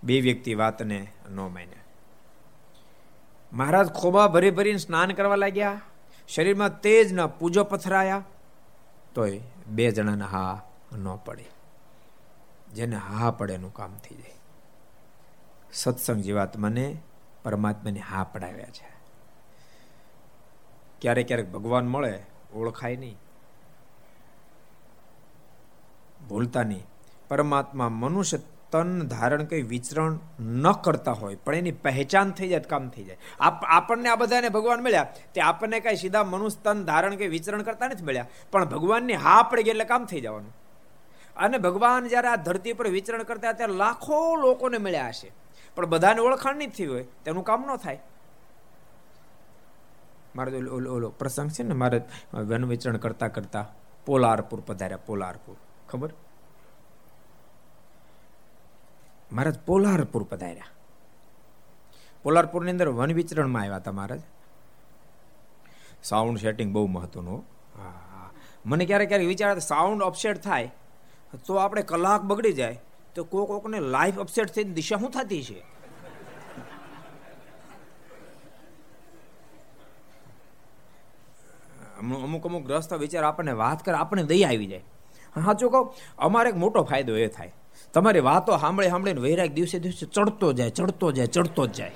[0.05, 1.87] બે વ્યક્તિ વાતને ન માન્યા.
[3.53, 5.81] મહારાજ ખોબા ભરી ભરીને સ્નાન કરવા લાગ્યા.
[6.29, 8.25] શરીરમાં તેજના પૂજો પથરાયા
[9.15, 10.63] તોય બે જણાને હા
[10.93, 11.45] ન પડે.
[12.73, 14.35] જેને હા પડે એનું કામ થઈ જાય.
[15.73, 16.97] સત્સંગ જીવાત્માને
[17.43, 18.90] પરમાત્માને હા પડાવ્યા છે.
[21.01, 22.15] ક્યારેક ક્યારેક ભગવાન મળે,
[22.55, 23.19] ઓળખાય નહીં.
[26.29, 26.87] ભૂલતા નહીં.
[27.29, 28.39] પરમાત્મા મનુષ્ય
[28.73, 33.19] તન ધારણ કઈ વિચરણ ન કરતા હોય, પણ એની પહેચાન થઈ જાય કામ થઈ જાય.
[33.67, 37.89] આપણને આ બધાને ભગવાન મળ્યા, તે આપણને કઈ સીધા મનુષ્ય તન ધારણ કે વિચરણ કરતા
[37.89, 38.27] નથી મળ્યા.
[38.53, 40.53] પણ ભગવાનની હા પડી એટલે કામ થઈ જવાનું.
[41.37, 45.33] અને ભગવાન જ્યારે આ ધરતી પર વિચરણ કરતા ત્યારે લાખો લોકોને મળ્યા હશે.
[45.75, 48.01] પણ બધાને ઓળખાણ નહીં થઈ હોય, તેનું કામ ન થાય.
[50.37, 51.99] મારે ઓલો ઓલો પ્રસંગ છે ને મારે
[52.49, 53.67] વન વિચરણ કરતા કરતા
[54.07, 55.57] પોલારપુર પધાર્યા, પોલારપુર.
[55.89, 56.11] ખબર?
[59.33, 60.71] મહારાજ પોલારપુર પધાર્યા.
[62.23, 64.23] પોલારપુરની અંદર વન વિચરણમાં આવ્યા હતા મહારાજ
[66.03, 67.41] સાઉન્ડ સેટિંગ બહુ મહત્વનું
[68.67, 70.73] મને ક્યારેક ક્યારેક વિચાર સાઉન્ડ અપસેટ થાય,
[71.47, 72.77] તો આપણે કલાક બગડી જાય,
[73.15, 75.61] તો કોક કોકને લાઈફ અપસેટ થઈને દિશા શું થતી છે?
[82.01, 84.85] અમુક અમુક ગ્રસ્ત વિચાર આપણને વાત કરે, આપણને દયા આવી જાય.
[85.45, 87.53] સાચું કહું, અમારે એક મોટો ફાયદો એ થાય.
[87.93, 91.93] તમારી વાતો સાંભળી સાંભળીને વૈરાગ દિવસે દિવસે ચડતો જાય ચડતો જાય, ચડતો જ જાય.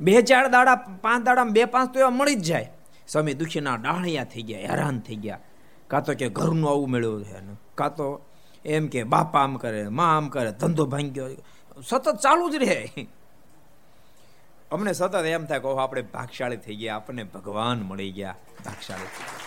[0.00, 2.70] બે ચાર દાડા, પાંચ દાડા બે પાંચ તો એવા મળી જ જાય.
[3.08, 5.38] સ્વામી દુખીના ડાહણિયા થઈ ગયા, હેરાન થઈ ગયા.
[5.88, 7.40] કાં તો કે ઘરનું આવું મેળવ્યું છે
[7.74, 8.20] કાં તો
[8.64, 11.28] એમ કે બાપા આમ કરે, મા આમ કરે, ધંધો ભાંગ્યો.
[11.84, 13.08] સતત ચાલુ જ રહે.
[14.76, 18.36] અમને સતત એમ થાય કહો આપણે ભાગશાળી થઈ ગયા, આપણને ભગવાન મળી ગયા.
[18.64, 19.44] ભાગશાળી થઈ ગયા.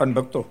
[0.00, 0.44] અને ભક્તો,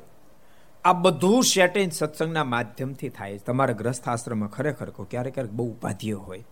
[0.86, 6.20] આ બધું સેટિંગ સત્સંગના માધ્યમથી થાય તમારા ગ્રસ્થ આશ્રમમાં ખરેખર કહો, ક્યારેક ક્યારેક બહુ ઉપાધિઓ
[6.20, 6.46] હોય.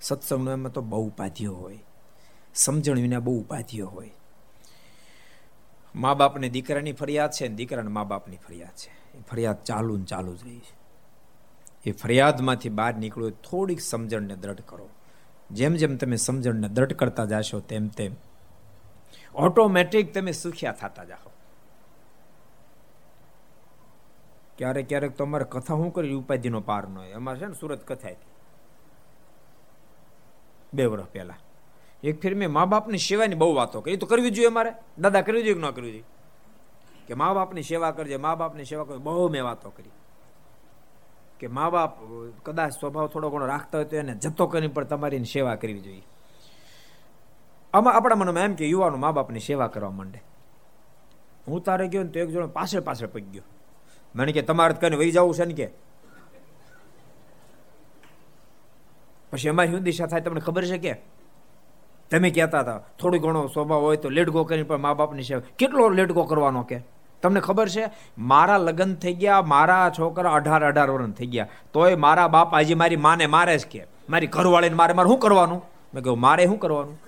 [0.00, 1.78] સત્સંગનો એમાં તો બહુ ઉપાધિઓ હોય.
[2.54, 4.10] સમજણ વિના બહુ ઉપાધિઓ હોય.
[5.94, 9.18] મા બાપને દીકરાની ફરિયાદ છે ને દીકરાને મા બાપની ફરિયાદ છે.
[9.18, 10.77] એ ફરિયાદ ચાલુ ને ચાલુ જ રહી છે.
[11.84, 14.88] એ ફરિયાદમાંથી બહાર નીકળો થોડીક સમજણને દ્રઢ કરો.
[15.50, 18.14] જેમ જેમ તમે સમજણને દ્રઢ કરતા જાશો, તેમ તેમ
[19.34, 21.30] ઓટોમેટિક તમે સુખ્યા થતા જાઓ.
[24.58, 27.12] ક્યારેક ક્યારેક તો અમારે કથા શું કરી ઉપાધિનો પાર ન હોય.
[27.12, 28.08] અમારે છે ને સુરત કથા
[30.74, 31.34] બે વર્ષ પહેલા.
[32.02, 33.96] એક ફેર મેં મા બાપની સેવાની બહુ વાતો કરી.
[33.96, 34.72] તો કરવી જોઈએ અમારે.
[34.98, 36.04] દાદા કરવી જોઈએ કે ન કરવી જોઈએ?
[37.06, 39.90] કે મા બાપની સેવા કરજે, મા બાપની સેવા કરજે, બહુ મેં વાતો કરી.
[41.40, 41.96] કે મા બાપ
[42.44, 46.06] કદાચ સ્વભાવ થોડો ઘણો રાખતા હોય તો એને જતો કરીને પણ તમારી સેવા કરવી જોઈએ.
[47.74, 50.22] આમાં આપણા મનમાં એમ કે યુવાનો મા બાપની સેવા કરવા માંડે.
[51.48, 53.42] હું તારે ગયો ને તો એક જણો પાછળ પાછળ પડી ગયો.
[54.14, 55.68] મને કે તમારે કને વહી જવું છે ને કે?
[59.30, 60.94] પછી અમારી શું દિશા થાય તમને ખબર છે કે?
[62.10, 65.88] તમે કહેતા હતા, થોડું ઘણો સ્વભાવ હોય તો લેટગો કરીને પણ મા બાપની સેવા કેટલો
[65.88, 66.97] લેટગો કરવાનો કે?
[67.22, 67.84] તમને ખબર છે?
[68.18, 71.48] મારા લગ્ન થઈ ગયા, મારા છોકરા અઢાર અઢાર વર્ષ થઈ ગયા.
[71.72, 75.62] તોય મારા બાપ આજે મારી માને મારે જ કે, મારી ઘરવાળીને મારે મારે શું કરવાનું?
[75.94, 76.98] મેં કહ્યું, મારે શું કરવાનું?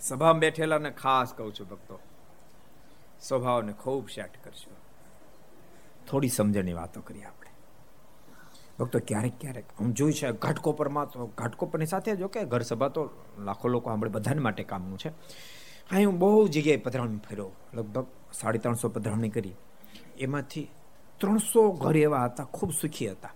[0.00, 1.96] સભામાં બેઠેલાને ખાસ કહું છું ભક્તો,
[3.20, 4.70] સ્વભાવને ખૂબ સેટ કરશો
[6.10, 7.41] થોડી સમજણની વાતો કરીએ આપણે
[8.82, 13.10] ભક્તો ક્યારેક ક્યારેક હું જોયું છે, ઘાટકોપરમાં તો, ઘાટકોપરની સાથે જો કે ઘર સભા તો
[13.38, 15.08] લાખો લોકો આપણે બધાને માટે કામનું છે.
[15.90, 19.54] અહીં હું બહુ જગ્યાએ પધરાવણી ફેર્યો લગભગ સાડી ત્રણસો પધરાવણી કરી.
[20.18, 20.68] એમાંથી
[21.18, 23.32] ત્રણસો ઘર એવા હતા, ખૂબ સુખી હતા.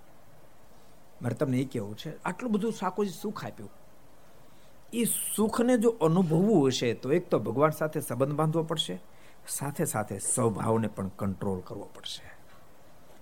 [1.23, 3.71] મારે તમને એ કહેવું છે, આટલું બધું શાકોજી સુખ આપ્યું.
[4.93, 9.01] એ સુખને જો અનુભવવું હશે, તો એક તો ભગવાન સાથે સંબંધ બાંધવો પડશે,
[9.49, 12.36] સાથે સાથે સ્વભાવને પણ કંટ્રોલ કરવો પડશે.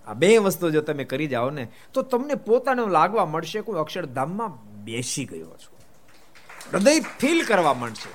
[0.06, 4.84] આ બે વસ્તુ જો તમે કરી જાઓ ને, તો તમને પોતાને લાગવા મળશે, કોઈ અક્ષરધામમાં
[4.84, 5.72] બેસી ગયો છો.
[6.72, 8.10] હૃદય ફીલ કરવા માંડશે.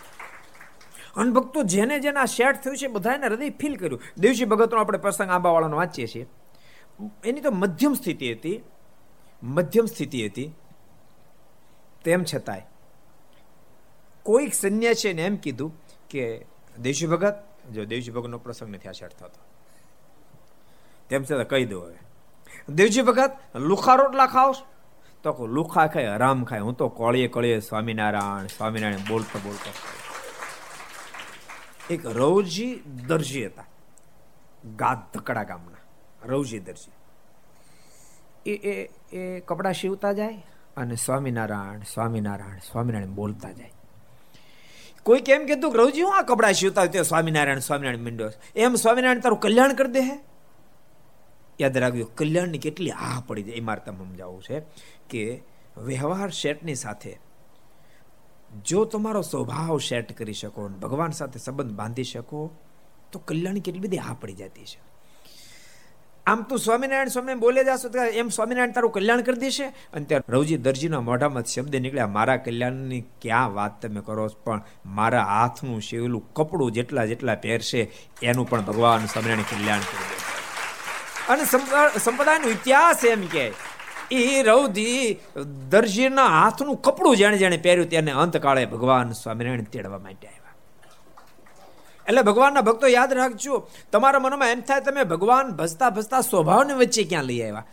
[1.16, 4.02] અનભક્તો જેને જેને આ સેટ થયું છે બધાને હૃદય ફીલ કર્યું.
[4.18, 6.26] દેવજી ભગતનો આપણે પ્રસંગ આંબાવાળાનો વાંચીએ છીએ.
[7.26, 8.64] એની તો મધ્યમ સ્થિતિ હતી,
[9.44, 10.56] મધ્યમ સ્થિતિ હતી.
[12.06, 12.62] તેમ છતાંય,
[14.24, 15.72] કોઈક સંન્યાસીને એમ કીધું
[16.10, 16.46] કે,
[16.80, 17.36] દેવજી ભગત,
[17.74, 19.49] જો દેવજી ભગતનો પ્રસંગ નથી આ સેટ થતો
[21.10, 21.98] તેમ છતાં કહી દો હવે.
[22.70, 24.56] દેવજી ભગત, લુખા રોટલા ખાવ
[25.24, 26.60] તો લુખા ખાય હરામ ખાય.
[26.60, 29.72] હું તો કોળીએ કોળીએ સ્વામિનારાયણ સ્વામિનારાયણ બોલતો બોલતો
[31.94, 32.76] એક રવજી
[33.08, 33.66] દરજી હતા
[34.76, 35.78] ગાદ ધકડા ગામના.
[36.26, 36.92] રવજી દરજી.
[38.52, 40.46] એ એ એ કપડાં સીવતા જાય
[40.78, 43.74] અને સ્વામિનારાયણ સ્વામિનારાયણ સ્વામિનારાયણ બોલતા જાય.
[45.04, 49.40] કોઈ કેમ કીધું રવજી, હું આ કપડાં સીવતા હોય સ્વામિનારાયણ સ્વામિનારાયણ મીંડો એમ સ્વામિનારાયણ તારું
[49.40, 50.29] કલ્યાણ કરી દે હે.
[51.60, 54.58] યાદ રાખજો, કલ્યાણની કેટલી આહ પડી જાય એ મારે તમે સમજાવવું છે
[55.12, 55.24] કે
[55.90, 57.14] વ્યવહાર શેઠની સાથે
[58.66, 62.40] જો તમારો સ્વભાવ સેટ કરી શકો ભગવાન સાથે સંબંધ બાંધી શકો,
[63.12, 64.80] તો કલ્યાણની કેટલી બધી આ પડી જતી છે.
[66.26, 67.90] આમ તું સ્વામિનારાયણ સ્વામી બોલે જાશો
[68.22, 73.04] એમ સ્વામિનારાયણ તારું કલ્યાણ કરી દેશે અને ત્યારે રવજી દરજીના મોઢામાં શબ્દ નીકળ્યા, મારા કલ્યાણની
[73.24, 74.62] ક્યાં વાત તમે કરો પણ
[74.98, 77.82] મારા હાથનું શિવલું કપડું જેટલા જેટલા પહેરશે,
[78.30, 80.19] એનું પણ ભગવાન સ્વામિનારાયણ કલ્યાણ કરી દે.
[81.30, 81.44] અને
[82.00, 83.46] સંપ્રદાયનો ઇતિહાસ એમ કે
[84.12, 85.20] એ રૌધી
[85.70, 90.56] દરજીના હાથનું કપડું જેણે જેણે પહેર્યું તેને અંતકાળે ભગવાન સ્વામિનારાયણ તેડવા માટે આવ્યા.
[92.08, 93.56] એટલે ભગવાનના ભક્તો યાદ રાખજો,
[93.92, 97.66] તમારા મનમાં એમ થાય, તમે ભગવાન ભજતા ભજતા સ્વભાવને વચ્ચે ક્યાં લઈ આવ્યા?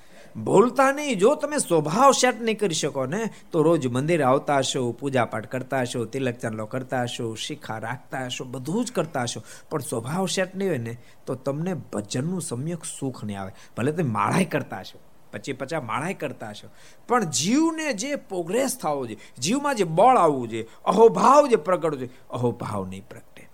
[0.45, 1.19] ભૂલતા નહીં.
[1.19, 5.47] જો તમે સ્વભાવ સેટ નહીં કરી શકો ને, તો રોજ મંદિર આવતા હશો પૂજા પાઠ
[5.47, 9.43] કરતા હશો, તિલક ચાંદલો કરતા હશો, શિખા રાખતા હશો, બધું જ કરતા હશો.
[9.71, 13.53] પણ સ્વભાવ સેટ નહીં હોય ને, તો તમને ભજનનું સમ્યક સુખ નહીં આવે.
[13.77, 14.99] ભલે તમે માળાઈ કરતા હશો
[15.33, 16.69] પછી પચા માળાઈ કરતા હશો.
[17.09, 22.11] પણ જીવને જે પ્રોગ્રેસ થવો જોઈએ, જીવમાં જે બળ આવવું જોઈએ, અહોભાવ જે પ્રગટવું જોઈએ,
[22.31, 23.49] અહોભાવ નહીં પ્રગટે.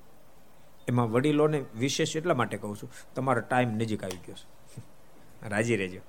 [0.88, 4.82] એમાં વડીલોને વિશેષ એટલા માટે કહું છું, તમારો ટાઈમ નજીક આવી ગયો છે.
[5.48, 6.00] રાજી રહેજો.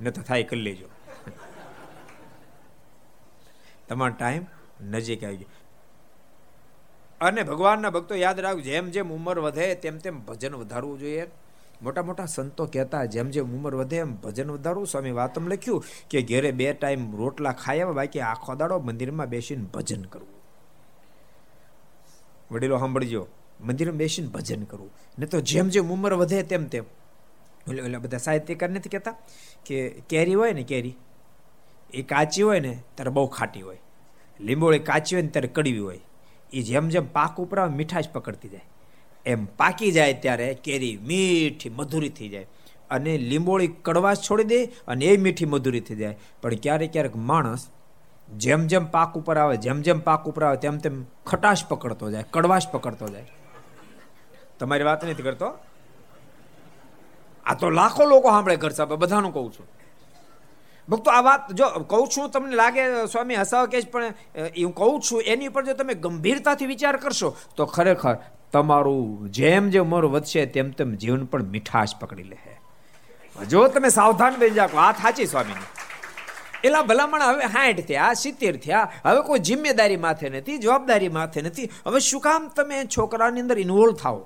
[0.00, 0.86] ન તો થાય, કરી લેજો.
[3.88, 4.46] તમારો ટાઈમ
[4.82, 5.48] નજીક આવી ગયો.
[7.20, 11.26] અને ભગવાનના ભક્તો યાદ રાખજો, જેમ જેમ ઉંમર વધે તેમ તેમ ભજન વધારવું જોઈએ.
[11.82, 14.86] મોટા મોટા સંતો કહેતા, જેમ જેમ ઉંમર વધે એમ ભજન વધારવું.
[14.86, 20.02] સ્વામી વાતમ લખ્યું કે ઘેરે બે ટાઈમ રોટલા ખાયા બાકી આખો દાડો મંદિરમાં બેસીને ભજન
[20.02, 20.28] કરવું.
[22.50, 23.26] વડીલો સાંભળજો,
[23.60, 24.90] મંદિરમાં બેસીને ભજન કરવું.
[25.18, 26.84] ને તો જેમ જેમ ઉંમર વધે તેમ તેમ
[27.76, 29.14] એટલે બધા સાહિત્યકાર નથી કહેતા?
[29.66, 30.96] કે કેરી હોય ને કેરી,
[31.94, 33.80] એ કાચી હોય ને ત્યારે બહુ ખાટી હોય.
[34.40, 36.00] લીંબોળી કાચી હોય ને ત્યારે કડવી હોય.
[36.52, 38.66] એ જેમ જેમ પાક ઉપર આવે મીઠાશ પકડતી જાય.
[39.26, 42.46] એમ પાકી જાય ત્યારે કેરી મીઠી મધુરી થઈ જાય.
[42.90, 46.18] અને લીંબોળી કડવાશ છોડી દે અને એ મીઠી મધુરી થઈ જાય.
[46.42, 47.66] પણ ક્યારેક ક્યારેક માણસ
[48.28, 52.24] જેમ જેમ પાક ઉપર આવે જેમ જેમ પાક ઉપર આવે તેમ તેમ ખટાશ પકડતો જાય,
[52.30, 53.26] કડવાશ પકડતો જાય.
[54.58, 55.48] તમારી વાત નથી કરતો?
[57.48, 59.66] આ તો લાખો લોકો સાંભળે ઘર સાહેબ બધાનું કહું છું.
[60.88, 62.82] ભક્તો, આ વાત જો કહું છું, તમને લાગે
[63.12, 64.14] સ્વામી હસાવ કે પણ
[64.58, 68.14] હું કહું છું, એની ઉપર જો તમે ગંભીરતાથી વિચાર કરશો, તો ખરેખર
[68.52, 72.38] તમારું જેમ જેમ ઉંમર વધશે, તેમ તેમ જીવન પણ મીઠાશ પકડી લે
[73.48, 75.68] જો તમે સાવધાન બની જાઓ, વાત સાચી સ્વામીની.
[76.64, 81.68] એલા ભલામણ હવે હાઠ થયા, સિત્તેર થયા, હવે કોઈ જિમ્મેદારી માથે નથી, જવાબદારી માથે નથી.
[81.86, 84.18] હવે શું કામ તમે છોકરાની અંદર ઇન્વોલ્વ થાઓ?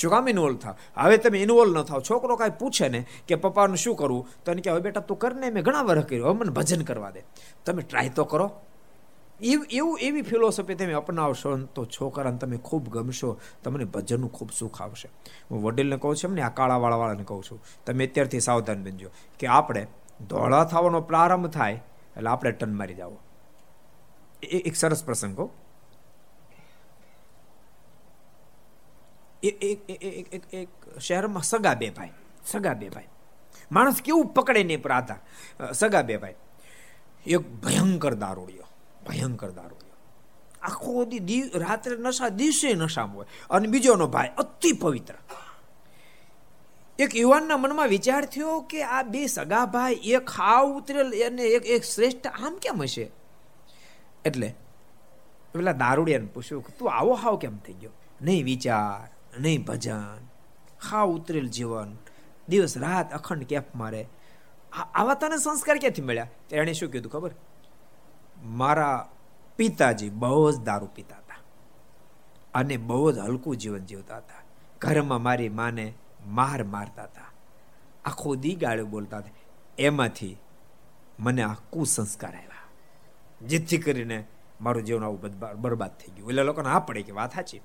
[0.00, 0.74] શું કામ ઇન્વોલ્વ થાવ?
[0.96, 2.00] હવે તમે ઇન્વોલ્વ ન થાવ.
[2.00, 4.28] છોકરો કાંઈ પૂછે ને કે પપ્પાનું શું કરવું?
[4.44, 6.26] તો એને કે હવે બેટા તું કરને, મેં ઘણા વર્ષ કર્યું.
[6.26, 7.22] હવે મને ભજન કરવા દે.
[7.66, 8.50] તમે ટ્રાય તો કરો.
[9.42, 13.40] એવું, એવી ફિલોસોફી તમે અપનાવશો તો છોકરાને તમે ખૂબ ગમશો.
[13.64, 15.10] તમને ભજનનું ખૂબ સુખ આવશે.
[15.50, 17.62] હું વડીલને કહું છું એમને, આ કાળાવાળાવાળાને કહું છું.
[17.86, 19.86] તમે અત્યારથી સાવધાન બનજો કે આપણે
[20.28, 21.72] ધોળા થવાનો પ્રારંભ થાય
[22.16, 23.16] એટલે આપણે ટન મારી જાઓ.
[24.42, 25.67] એક સરસ પ્રસંગ કહું
[29.42, 32.14] એક એક શહેરમાં સગા બે ભાઈ,
[32.44, 33.10] સગા બે ભાઈ.
[33.70, 35.20] માણસ કેવું પકડે નહીં પર આધાર?
[35.80, 36.36] સગા બે ભાઈ.
[37.26, 38.68] એક ભયંકર દારૂડિયો
[39.06, 39.96] ભયંકર દારૂડિયો
[40.68, 45.16] આખો દી રાત્રે નશા, દિવસે નશામાં હોય અને બીજોનો ભાઈ અતિ પવિત્ર.
[46.98, 51.64] એક યુવાનના મનમાં વિચાર થયો કે આ બે સગા ભાઈ એક હાવ ઉતરેલ અને એક
[51.74, 53.06] એક શ્રેષ્ઠ, આમ કેમ હશે?
[54.24, 54.48] એટલે,
[55.52, 57.94] પેલા દારૂડિયાને પૂછ્યું તું આવો હાવ કેમ થઈ ગયો?
[58.20, 59.08] નહીં વિચાર.
[59.38, 60.28] નહીં ભજન.
[60.90, 61.96] હા ઉતરેલ જીવન.
[62.48, 64.08] દિવસ રાત અખંડ કેફ મારે.
[64.94, 66.26] આવા તને સંસ્કાર ક્યાંથી મળ્યા?
[66.50, 67.30] એણે શું કીધું ખબર?
[68.42, 69.12] મારા
[69.56, 71.36] પિતાજી બહુ જ દારૂ પીતા હતા.
[72.54, 74.42] અને બહુ જ હલકું જીવન જીવતા હતા.
[74.80, 75.94] ઘરમાં મારી માને
[76.26, 77.32] માર મારતા હતા.
[78.04, 79.30] આખો દી ગાળો બોલતા હતા.
[79.78, 80.36] એમાંથી
[81.18, 82.68] મને આ કુસંસ્કાર આવ્યા.
[83.46, 84.26] જેથી કરીને
[84.60, 86.28] મારું જીવન આવું બરબાદ થઈ ગયું.
[86.28, 87.60] એટલે લોકોને આ પડે કે વાત સાચી.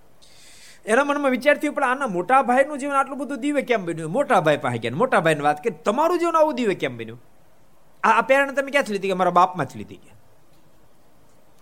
[0.86, 4.12] એના મનમાં વિચાર થયો, પણ આના મોટા ભાઈનું જીવન આટલું બધું દિવ્ય કેમ બન્યું?
[4.12, 7.22] મોટા ભાઈ પાસે ગયા મોટા ભાઈની વાત કે તમારું જીવન આવું દિવ્ય કેમ બન્યું?
[8.04, 10.12] આ પ્રેરણા તમે ક્યાંથી લીધી કે મારા બાપમાંથી લીધી કે?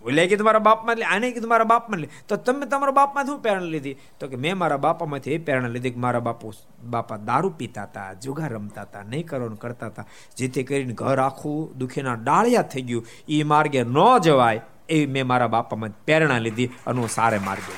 [0.04, 2.10] ઓલે કીધું મારા બાપમાં લે, આને કીધું મારા બાપમાં લે.
[2.28, 3.96] તો તમે તમારા બાપમાં શું પ્રેરણા લીધી?
[4.20, 6.54] તો કે મેં મારા બાપામાંથી એ પ્રેરણા લીધી કે મારા બાપુ,
[6.96, 11.78] બાપા દારૂ પીતા હતા જુગા રમતા હતા નહીં કરવાનું કરતા હતા, જેથી કરીને ઘર આખું
[11.80, 13.06] દુખીના ડાળિયા થઈ ગયું.
[13.30, 17.74] એ માર્ગે ન જવાય, એ મેં મારા બાપામાં પ્રેરણા લીધી અને હું સારે માર્ગે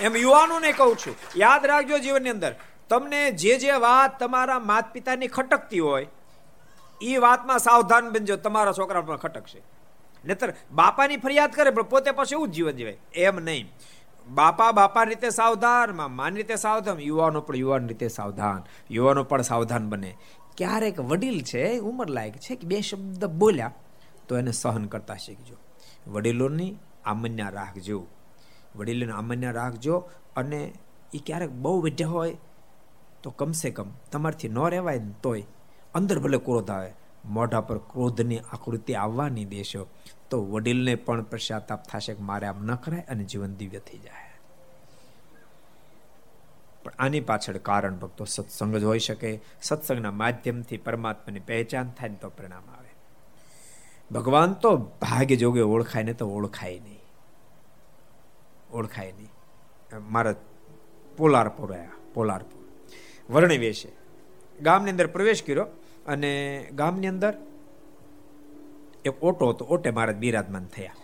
[0.00, 2.54] એમ યુવાનોને કહું છું, યાદ રાખજો જીવનની અંદર,
[2.88, 6.06] તમને જે જે વાત તમારા માત પિતાની ખટકતી હોય
[7.02, 9.62] એ વાતમાં સાવધાન બનજો, તમારા છોકરા પણ ખટકશે.
[10.24, 12.98] નહીતર બાપાની ફરિયાદ કરે, પણ પોતે પછી એવું જીવન જીવાય.
[13.14, 13.68] એમ નહીં.
[14.28, 19.88] બાપા બાપા રીતે સાવધાન માન રીતે સાવધાન, યુવાનો પણ યુવાન રીતે સાવધાન, યુવાનો પણ સાવધાન
[19.88, 20.16] બને.
[20.56, 23.72] ક્યારેક વડીલ છે ઉંમર લાયક છે કે બે શબ્દ બોલ્યા,
[24.28, 25.56] તો એને સહન કરતા શીખજો.
[26.06, 28.06] વડીલોની આમન્યા રાખજો.
[28.76, 29.98] વડીલોને અમાન્ય રાખજો
[30.36, 30.72] અને
[31.14, 32.36] એ ક્યારેક બહુ વેઢ્યા હોય
[33.22, 35.42] તો કમસે કમ તમારથી ન રહેવાય ને તોય
[35.94, 36.94] અંદર ભલે ક્રોધ આવે,
[37.24, 39.88] મોઢા પર ક્રોધની આકૃતિ આવવાની દેશો,
[40.30, 44.28] તો વડીલને પણ પશ્ચાતાપ થશે કે મારે આમ ન કરાય અને જીવન દિવ્ય થઈ જાય.
[46.84, 52.14] પણ આની પાછળ કારણ ભક્તો સત્સંગ જ હોઈ શકે, સત્સંગના માધ્યમથી પરમાત્માની પહેચાન થાય ને
[52.14, 52.88] તો પરિણામ આવે.
[54.10, 56.97] ભગવાન તો ભાગ્ય જોગે ઓળખાય ને તો ઓળખાય નહીં.
[58.72, 59.28] ઓળખાય નહીં.
[60.12, 60.34] મારા
[61.16, 62.64] પોલારપુર આવ્યા પોલારપુર
[63.32, 63.88] વર્ણિ વેશે.
[64.60, 65.66] ગામની અંદર પ્રવેશ કર્યો
[66.06, 67.34] અને ગામની અંદર
[69.04, 70.94] એક ઓટો હતો, ઓટે મહારાજ બિરાજમાન થયા.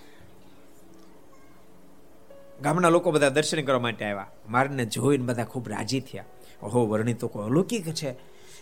[2.63, 4.31] ગામના લોકો બધા દર્શન કરવા માટે આવ્યા.
[4.49, 6.25] મારને જોઈને બધા ખૂબ રાજી થયા.
[6.63, 8.15] ઓહો વર્ણિત તો કોઈ અલૌકિક છે.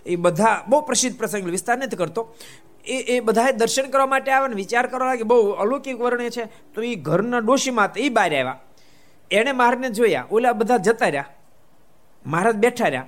[0.07, 2.35] એ બધા બહુ પ્રસિદ્ધ પ્રસંગ વિસ્તાર નથી કરતો.
[2.87, 6.45] એ એ બધાએ દર્શન કરવા માટે આવ્યા ને વિચાર કરવા લાગે બહુ અલૌકિક વર્ણ્ય છે.
[6.45, 8.61] તો એ ઘરના ડોશીમાં એ બહાર આવ્યા.
[9.33, 10.27] એણે મહારાજને જોયા.
[10.31, 11.25] ઓલા બધા જતા રહ્યા.
[12.27, 13.07] મહારાજ બેઠા રહ્યા.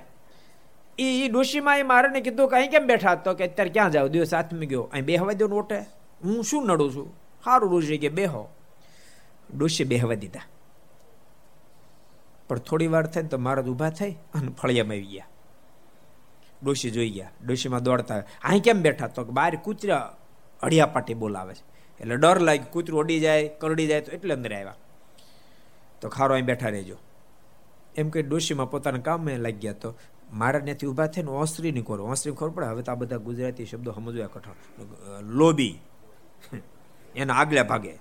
[0.99, 3.15] એ એ ડોશીમાં એ મહારાજને કીધું કે અહીં કેમ બેઠા?
[3.15, 4.07] તો કે અત્યારે ક્યાં જાવ?
[4.07, 4.83] દિવસ હાથમાં ગયો.
[4.83, 5.79] અહીં બેહવા દો નોટે
[6.23, 7.15] હું શું નડું છું?
[7.45, 8.49] સારું ડોશી કે બેહો.
[9.57, 10.41] ડોશી બેહવા દીધા.
[12.47, 15.27] પણ થોડી વાર થઈને તો મહારાજ ઊભા થઈ અને ફળિયામાં આવી ગયા.
[16.63, 17.29] ડોશી જોઈ ગયા.
[17.45, 19.07] ડોશીમાં દોડતા અહીં કેમ બેઠા?
[19.07, 20.17] તો બહાર કૂતરા
[20.61, 21.63] અડિયા પાટી બોલાવે છે.
[22.01, 24.75] એટલે ડર લાગે કૂતરું અડી જાય, કરડી જાય તો એટલે અંદર આવ્યા.
[26.05, 26.97] તો ખારો અહીં બેઠા રહેજો.
[27.95, 29.89] એમ કહી ડોશીમાં પોતાના કામે લાગી ગયા તો
[30.39, 33.65] મારા ત્યાંથી ઊભા થઈને ઓસ્ત્રી ની કરો ઓસ્ત્રી ખબર પડે, હવે તો આ બધા ગુજરાતી
[33.65, 34.57] શબ્દો સમજવા કઠણ.
[35.39, 35.75] લોબી.
[37.15, 37.93] એના આગલા ભાગે.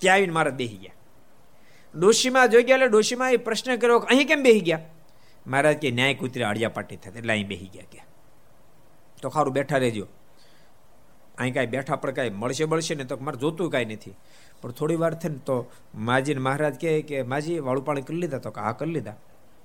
[0.00, 0.96] ત્યાં આવીને મારા બેહી ગયા.
[1.94, 4.84] ડોશીમાં જોઈ ગયા એટલે ડોશીમાં એ પ્રશ્ન કર્યો અહીં કેમ બેહી ગયા?
[5.46, 8.00] મહારાજ કે ન્યાય કૂતરી અડિયા પાટી થતી એટલે અહીં બેહી ગયા કે.
[9.22, 10.06] તો ખારું બેઠા રહેજો.
[11.38, 14.16] અહીં કાંઈ બેઠા પણ કાંઈ મળશે મળશે ને તો મારે જોતું કાંઈ નથી.
[14.60, 18.38] પણ થોડી વાર થઈને તો માજીને મહારાજ કહે કે, માજી, વાળું પાણી કરી લીધા.
[18.38, 19.14] તો કે, હા, કરી લીધા.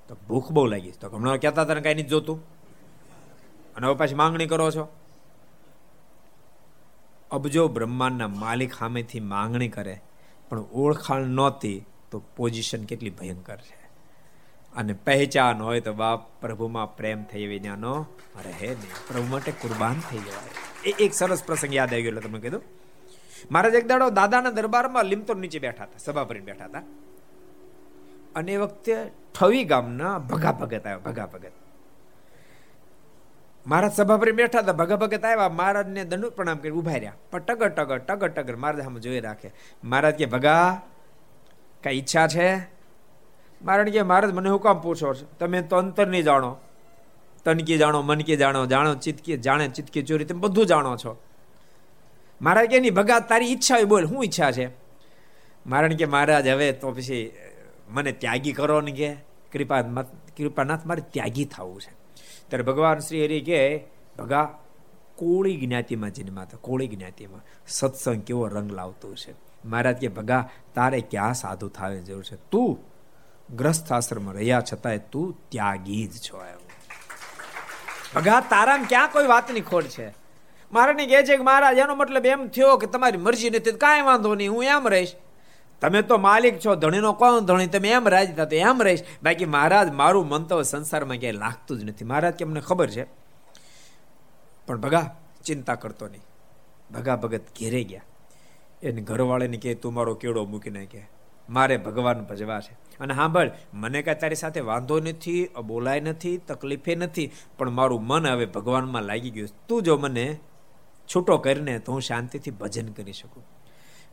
[0.08, 0.92] તો ભૂખ બહુ લાગી.
[0.92, 2.44] તો હમણાં કહેતા તને કાંઈ નથી જોતું.
[3.76, 4.88] અને હવે પાછી માંગણી કરો છો?
[7.32, 10.02] અબજો બ્રહ્માંડના માલિક સામેથી માંગણી કરે,
[10.50, 13.84] પણ ઓળખાણ નહોતી, તો પોઝિશન કેટલી ભયંકર છે.
[14.76, 19.08] અને પહેચાન હોય તો બાપ પ્રભુમાં પ્રેમ થઈ વિનાનો રહે નહીં.
[19.08, 20.90] પ્રભુ માટે કુરબાન થઈ જવાય.
[20.90, 22.83] એ એક સરસ પ્રસંગ યાદ આવી ગયો તમને કીધું
[23.52, 26.82] મહારાજ એક દાડો દાદાના દરબારમાં લીમતોર નીચે બેઠા હતા, સભા ભરીને બેઠા હતા.
[28.36, 31.52] અને એ વખતે ઠવી ગામના ભગા ભગત આવ્યા ભગા ભગત
[33.68, 37.14] મહારાજ સભા પર બેઠા હતા ભગા ભગત આવ્યા, મહારાજને દંડ પ્રણામ કરી ઊભા રહ્યા.
[37.32, 39.52] પણ ટગર ટગર ટગર ટગર મહારાજ સામે જોઈ રાખે.
[39.84, 40.82] મહારાજ કે, ભગા,
[41.84, 42.58] કઈ ઈચ્છા છે?
[43.62, 45.26] મહારાજ કે, મહારાજ, મને હું કામ પૂછો છો?
[45.40, 46.58] તમે તો અંતર નહીં જાણો.
[47.46, 51.18] તન કે જાણો, મન કે જાણો જાણો ચિતકી જાણે ચિતકી ચોરી, તમે બધું જાણો છો.
[52.42, 54.70] મહારાજ કે નહીં ભગા તારી ઈચ્છા હોય બોલ શું ઈચ્છા છે?
[55.66, 57.34] મારણ કે મહારાજ, હવે તો પછી
[57.90, 59.14] મને ત્યાગી કરો ને કે?
[59.52, 59.82] કૃપા
[60.38, 61.92] કૃપાનાથ મારે ત્યાગી થવું છે.
[62.50, 63.84] ત્યારે ભગવાન શ્રી હરિ કે,
[64.20, 64.44] ભગા,
[65.16, 67.42] કોળી જ્ઞાતિમાં જન્મા હતા, કોળી જ્ઞાતિમાં.
[67.68, 69.36] સત્સંગ કેવો રંગ લાવતો છે.
[69.66, 72.36] મહારાજ કે, ભગા, તારે ક્યાં સાધુ થવાની જરૂર છે?
[72.52, 72.94] તું
[73.56, 76.58] ગ્રસ્થ આશ્રમમાં રહ્યા છતાંય તું ત્યાગી જ છો એમ.
[78.16, 80.23] ભગા, તારામાં ક્યાં કોઈ વાતની ખોટ છે?
[80.74, 84.36] મારાને કહે છે કે મહારાજ, એનો મતલબ એમ થયો કે તમારી મરજી નથી કાંઈ વાંધો
[84.36, 85.16] નહીં, હું એમ રહીશ.
[85.82, 87.68] તમે તો માલિક છો, ધણીનો કોણ ધણી?
[87.68, 89.04] તમે એમ રાજી થતો એમ રહીશ.
[89.24, 92.06] બાકી મહારાજ, મારું મંતવ્ય સંસારમાં ક્યાંય લાગતું જ નથી.
[92.06, 93.04] મહારાજ કે અમને ખબર છે?
[94.68, 95.16] પણ ભગા,
[95.46, 96.22] ચિંતા કરતો નહીં.
[96.92, 98.02] ભગા ભગત ઘેરે ગયા.
[98.84, 101.10] એને ઘરવાળાને કહે, તું મારો કેળો મૂકીને કે,
[101.50, 102.98] મારે ભગવાન ભજવા છે.
[103.00, 108.28] અને સાંભળ મને કાંઈ તારી સાથે વાંધો નથી બોલાય નથી, તકલીફે નથી, પણ મારું મન
[108.28, 110.38] હવે ભગવાનમાં લાગી ગયું તું જો મને
[111.10, 113.44] છૂટો કરીને તો હું શાંતિથી ભજન કરી શકું.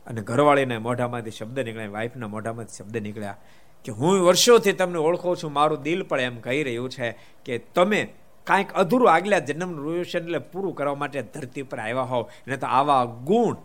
[0.07, 3.37] અને ઘરવાળીના મોઢામાંથી શબ્દ નીકળ્યા, વાઈફના મોઢામાંથી શબ્દ નીકળ્યા
[3.85, 7.07] કે હું વર્ષોથી તમને ઓળખું છું, મારું દિલ પણ એમ કહી રહ્યું છે
[7.45, 8.01] કે તમે
[8.47, 12.23] કાંઈક અધૂરું આગલા જન્મનું રોયુશન એટલે પૂરું કરવા માટે ધરતી પર આવ્યા હોવ.
[12.47, 13.55] ને તો આવા ગુણ,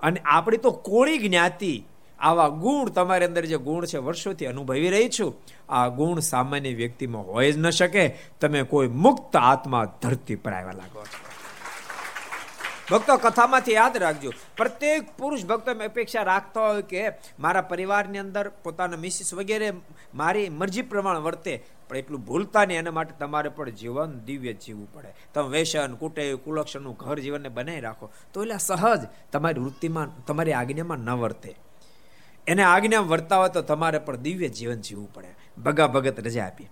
[0.00, 1.74] અને આપણી તો કોળી જ્ઞાતિ,
[2.20, 5.34] આવા ગુણ તમારી અંદર જે ગુણ છે વર્ષોથી અનુભવી રહી છું,
[5.68, 8.04] આ ગુણ સામાન્ય વ્યક્તિમાં હોય જ ન શકે.
[8.40, 11.31] તમે કોઈ મુક્ત આત્મા ધરતી પર આવ્યા લાગો છો.
[12.92, 14.30] ભક્તો કથામાંથી યાદ રાખજો.
[14.56, 17.02] પ્રત્યેક પુરુષ ભક્તો અપેક્ષા રાખતા હોય કે
[17.40, 19.72] મારા પરિવારની અંદર પોતાના મિસિસ વગેરે
[20.14, 21.54] મારી મરજી પ્રમાણે વર્તે,
[21.88, 25.14] પણ એટલું ભૂલતા નહીં, એના માટે તમારે પણ જીવન દિવ્ય જીવવું પડે.
[25.34, 30.98] તમે વેસન કુટે, કુલક્ષણનું ઘર જીવનને બનાવી રાખો, તો એટલે સહજ તમારી વૃત્તિમાં, તમારી આજ્ઞામાં
[30.98, 31.56] ન વર્તે.
[32.46, 35.28] એને આજ્ઞા હોય તો તમારે પણ દિવ્ય જીવન જીવવું પડે.
[35.62, 36.68] ભગા ભગત રજા આપી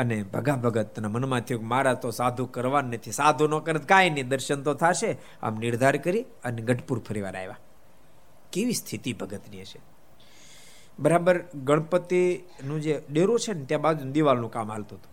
[0.00, 3.12] અને ભગા ભગતના મનમાં થયું મારા તો સાધુ કરવા નથી.
[3.12, 5.10] સાધુ ન કરે કાંઈ નહીં, દર્શન તો થશે.
[5.42, 7.58] આમ નિર્ધાર કરી અને ગઢપુર ફરીવાર આવ્યા.
[8.52, 9.80] કેવી સ્થિતિ ભગતની હશે?
[10.98, 15.12] બરાબર ગણપતિનું જે ડેરો છે ને, ત્યાં બાજુ દિવાલનું કામ હાલતું હતું.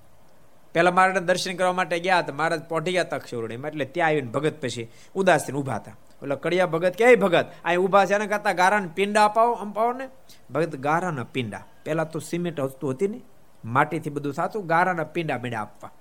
[0.74, 4.32] પહેલાં મારા દર્શન કરવા માટે ગયા હતા મહારાજ પોઢી ગયા હતા અક્ષરોડીમાં એટલે ત્યાં આવીને
[4.32, 5.96] ભગત પછી ઉદાસીન ઊભા હતા.
[6.22, 10.06] એટલે કડિયા ભગત ક્યાંય ભગત અહીં ઊભા છે, એને કરતા ગારાના પિંડા અપાવો અપાવો ને
[10.54, 11.64] ભગત ગારાના પિંડા.
[11.86, 13.20] પહેલાં તો સિમેન્ટ હસતું હતી ને
[13.68, 15.92] માટીથી બધું સાચું ગારાના પિંડા મીંડા આપવા.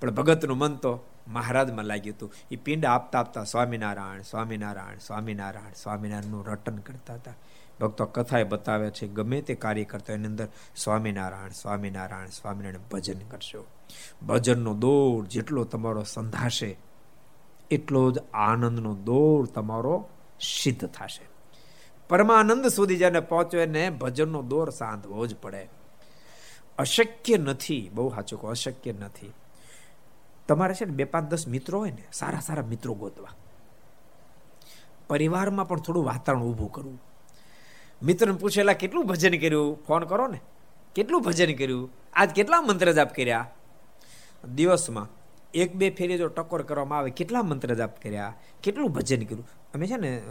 [0.00, 0.92] પણ ભગતનું મન તો
[1.28, 2.32] મહારાજમાં લાગ્યું હતું.
[2.50, 7.34] એ પિંડા આપતા આપતા સ્વામિનારાયણ સ્વામિનારાયણ સ્વામિનારાયણ, સ્વામિનારાયણનું રટન કરતા હતા.
[7.80, 13.66] ભક્તો કથાએ બતાવે છે, ગમે તે કાર્ય કરતા એની અંદર સ્વામિનારાયણ સ્વામિનારાયણ સ્વામિનારાયણ ભજન કરશો
[14.26, 16.78] ભજનનો દોર જેટલો તમારો સંધાશે,
[17.70, 20.08] એટલો જ આનંદનો દોર તમારો
[20.40, 21.26] સિદ્ધ થશે.
[22.08, 25.68] પરમાનંદ સુધી જેને પહોંચે ને ભજનનો દોર સાંધવો જ પડે.
[26.78, 29.32] અશક્ય નથી, બહુ સાચું કહો, અશક્ય નથી.
[30.48, 33.34] તમારે છે ને બે પાંચ દસ મિત્રો હોય ને, સારા સારા મિત્રો ગોતવા.
[35.08, 37.02] પરિવારમાં પણ થોડું વાતાવરણ ઊભું કરવું.
[38.02, 39.84] મિત્રને પૂછેલા, કેટલું ભજન કર્યું?
[39.86, 40.40] ફોન કરો ને.
[40.94, 41.90] કેટલું ભજન કર્યું?
[42.12, 43.50] આજ કેટલા મંત્ર જાપ કર્યા?
[44.54, 45.08] દિવસમાં
[45.54, 48.34] એક બે ફેરી જો ટકોર કરવામાં આવે, કેટલા મંત્ર જાપ કર્યા?
[48.62, 49.48] કેટલું ભજન કર્યું?
[49.74, 50.22] અમે છે ને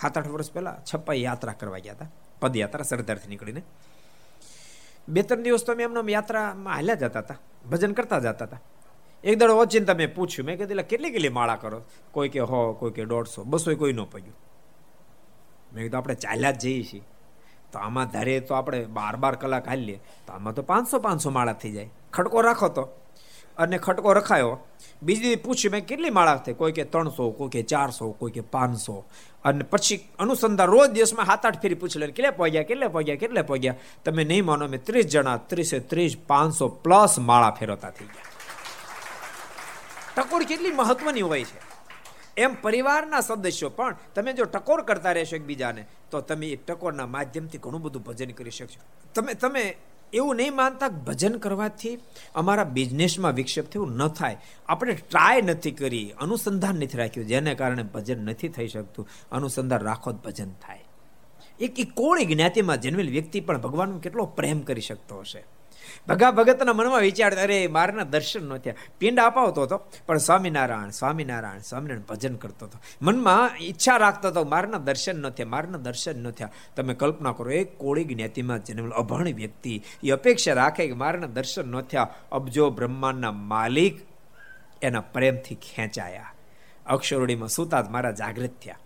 [0.00, 2.08] સાત આઠ વર્ષ પહેલાં છપ્પાઈ યાત્રા કરવા ગયા હતા.
[2.40, 3.62] પદયાત્રા સરદારથી નીકળીને.
[5.08, 7.36] બે ત્રણ દિવસ તો અમે એમનો યાત્રામાં હાલ્યા જતા હતા,
[7.70, 8.60] ભજન કરતા જતા હતા.
[9.24, 11.82] એક દાડો ઓચિંતા મેં પૂછ્યું, મેં કીધું કેટલી કેટલી માળા કરો?
[12.10, 13.44] કોઈ કે, હો, કોઈ કે, દોઢસો.
[13.44, 14.36] બસો કોઈ ન પડ્યું.
[15.72, 17.02] મેં કીધું, આપણે ચાલ્યા જ જઈએ છીએ.
[17.72, 21.52] તો આમાં ધારે તો આપણે બાર બાર કલાક હાલીએ, તો આમાં તો પાંચસો પાંચસો માળા
[21.52, 21.90] થઈ જાય.
[22.12, 22.88] ખડકો રાખો તો.
[23.58, 24.58] અને ખટકો રખાયો.
[25.02, 26.52] બીજી પૂછ્યું, મેં કેટલી માળા થઈ?
[26.52, 29.04] કોઈ કે ત્રણસો, કોઈ કે ચારસો, કોઈ કે પાંચસો.
[29.44, 33.42] અને પછી અનુસંધાન રોજ દિવસમાં સાત આઠ ફેરી પૂછી લે, કેટલે પહોંચ્યા કેટલે પહોંચ્યા કેટલે
[33.42, 33.74] પહોંચ્યા?
[34.04, 38.36] તમે નહીં માનો મેં ત્રીસ જણા, ત્રીસે ત્રીસ, પાંચસો પ્લસ માળા ફેરવતા થઈ ગયા.
[40.16, 41.66] ટકોર કેટલી મહત્વની હોય છે.
[42.36, 47.58] એમ પરિવારના સદસ્યો પણ તમે જો ટકોર કરતા રહેશો એકબીજાને, તો તમે એ ટકોરના માધ્યમથી
[47.58, 48.80] ઘણું બધું ભજન કરી શકશો.
[49.14, 49.76] તમે તમે
[50.12, 51.98] એવું નહીં માનતા ભજન કરવાથી
[52.34, 54.36] અમારા બિઝનેસમાં વિક્ષેપ થયું, ન થાય.
[54.68, 59.08] આપણે ટ્રાય નથી કરી, અનુસંધાન નથી રાખ્યું, જેને કારણે ભજન નથી થઈ શકતું.
[59.32, 60.84] અનુસંધાન રાખો જ ભજન થાય.
[61.60, 65.44] એક કોળી જ્ઞાતિમાં જન્મેલ વ્યક્તિ પણ ભગવાનનો કેટલો પ્રેમ કરી શકતો હશે?
[66.08, 68.74] ભગા ભગતના મનમાં વિચાર અરે, મારના દર્શન ન થયા.
[68.98, 72.78] પિંડ અપાવતો હતો, પણ સ્વામિનારાયણ સ્વામિનારાયણ સ્વામિનારાયણ ભજન કરતો હતો.
[73.02, 76.50] મનમાં ઈચ્છા રાખતો હતો, મારના દર્શન ન થયા, મારના દર્શન ન થયા.
[76.76, 81.68] તમે કલ્પના કરો, એક કોળી જ્ઞાતિમાં જન્મેલ અભણ વ્યક્તિ એ અપેક્ષા રાખે કે મારના દર્શન
[81.68, 84.00] ન થયા, અબજો બ્રહ્માંડના માલિક
[84.82, 86.32] એના પ્રેમથી ખેંચાયા.
[86.86, 88.78] અક્ષરોડીમાં સુતા મારા જાગૃત થયા.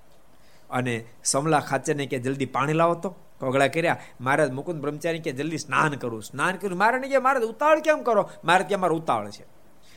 [0.71, 5.59] અને સમલા ખાચરને કે જલ્દી પાણી લાવો તો કોગળા કર્યા, મહારાજ, મુકુંદ બ્રહ્મચારી કે જલ્દી
[5.59, 6.23] સ્નાન કરું.
[6.23, 6.79] સ્નાન કર્યું?
[6.79, 8.31] મારે કે મારે ઉતાવળ કેમ કરો?
[8.45, 9.45] મારે ત્યાં મારે ઉતાવળ છે.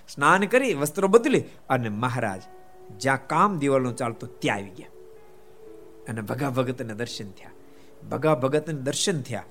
[0.07, 2.41] સ્નાન કરી, વસ્ત્રો બદલી અને મહારાજ
[2.97, 4.87] જ્યાં કામ દિવાલનું ચાલતું ત્યાં આવી ગયા.
[6.09, 7.49] અને ભગા ભગતને દર્શન થયા.
[8.11, 9.43] ભગા ભગતને દર્શન થયા.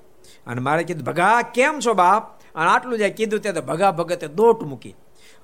[0.47, 2.39] અને મારે કીધું, ભગા, કેમ છો બાપ?
[2.55, 4.95] અને આટલું જાય કીધું ત્યાં તો ભગા ભગતે દોટ મૂકી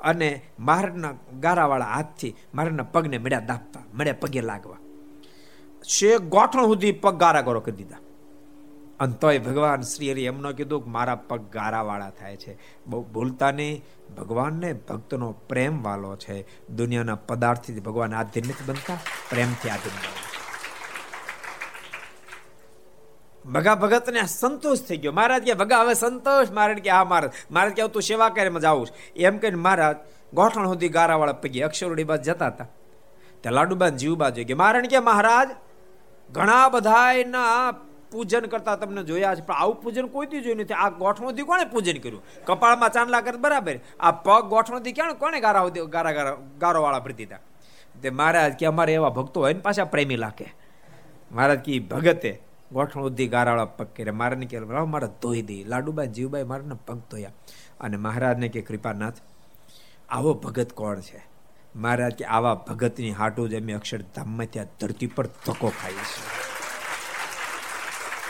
[0.02, 4.76] અને મહારાજના ગારાવાળા હાથથી મહારાજના પગને મળ્યા દાપતા મળ્યા પગે લાગવા.
[5.84, 7.98] છે ગોઠણ સુધી પગ ગારા ગોરો કરી દીધા.
[9.00, 12.58] અને તોય ભગવાન શ્રી હરિ એમનો કીધું કે મારા પગ ગારાવાળા થાય છે.
[12.88, 13.86] બહુ ભૂલતા નહીં.
[14.18, 16.68] ભગવાનને ભક્તનો પ્રેમ વાલો છે.
[16.68, 18.98] દુનિયાના પદાર્થથી ભગવાન આધીન નથી બનતા,
[19.30, 20.30] પ્રેમથી આધીન બને
[23.52, 25.12] ભગા ભગત ને સંતોષ થઈ ગયો.
[25.12, 26.52] મહારાજ કે, ભગા, હવે સંતોષ.
[26.52, 27.32] મહારાજ કે, હા, મહારાજ.
[27.52, 29.96] મહારાજ કે તું સેવા કરે મજા આવું એમ કહીને મહારાજ
[30.34, 32.68] ગોઠણ સુધી ગારાવાળા પગી અક્ષરોડી બાદ જતા હતા.
[33.42, 35.50] ત્યાં લાડુબાન જીવબા જોઈ ગયા મહારાજ કે, મહારાજ,
[36.32, 37.72] ઘણા બધા એના
[38.12, 39.42] પૂજન કરતા તમને જોયા છે.
[39.42, 40.74] પણ આવું પૂજન કોઈથી જોયું નથી.
[40.74, 42.24] આ ગોઠણોથી કોણે પૂજન કર્યું?
[42.46, 43.80] કપાળમાં ચાંદલા કરે બરાબર.
[44.00, 47.40] આ પગ ગોઠણોથી ક્યાં કોને ગારા ગારા ગારા ગારો વાળા ભરતી હતા
[48.02, 50.54] તે મહારાજ કે અમારે એવા ભક્તો હોય ને પાછા પ્રેમી લાગે.
[51.32, 52.42] મહારાજ કે ભગતે
[52.72, 57.32] ગોઠણ ઉદ્ધી ગારાવાળા પગ કરે મારાને કે મારા ધોઈ દઈ લાડુબાઈ, જીવબાઈ મારાને પગ ધોયા.
[57.80, 59.14] અને મહારાજને કે, કૃપાનાથ,
[60.10, 61.24] આવો ભગત કોણ છે?
[61.76, 66.49] મહારાજ કે, આવા ભગતની હાટું જ અમે અક્ષરધામમાં ત્યાં ધરતી પર ધક્કો ખાઈએ છીએ.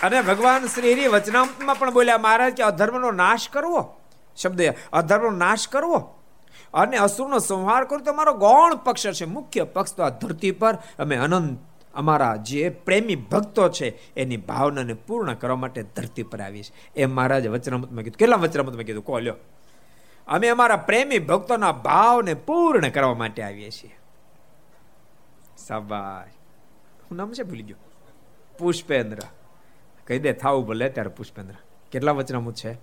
[0.03, 3.99] અને ભગવાન શ્રી વચનામૃતમાં પણ બોલ્યા, મહારાજ, કે અધર્મનો નાશ કરવો?
[4.37, 4.61] શબ્દ,
[4.93, 6.15] અધર્મનો નાશ કરવો?
[6.73, 10.77] અને અસુરનો સંહાર તો અમારો ગૌણ પક્ષ છે, મુખ્ય પક્ષ તો આ ધરતી પર.
[10.99, 11.59] અમે અનંત,
[11.93, 17.01] અમારા જે પ્રેમી ભક્તો છે, એની ભાવનાને પૂર્ણ કરવા માટે ધરતી પર આવીએ છીએ.
[17.01, 18.17] એ મહારાજ વચનામૃતમાં કીધું.
[18.17, 19.03] કેટલા વચનામૃતમાં કીધું?
[19.03, 19.35] કોલ્યો
[20.27, 23.97] અમે અમારા પ્રેમી ભક્તોના ભાવને પૂર્ણ કરવા માટે આવીએ છીએ.
[25.57, 26.29] સાબાશ.
[27.03, 27.43] હું નામ છે?
[27.43, 27.77] ભૂલી ગયો.
[28.59, 29.17] પુષ્પેન્દ્ર.
[30.09, 31.55] કહી દે, થાવું ભલે, ત્યારે પુષ્પેન્દ્ર
[31.91, 32.73] કેટલા વચનામૃત છે?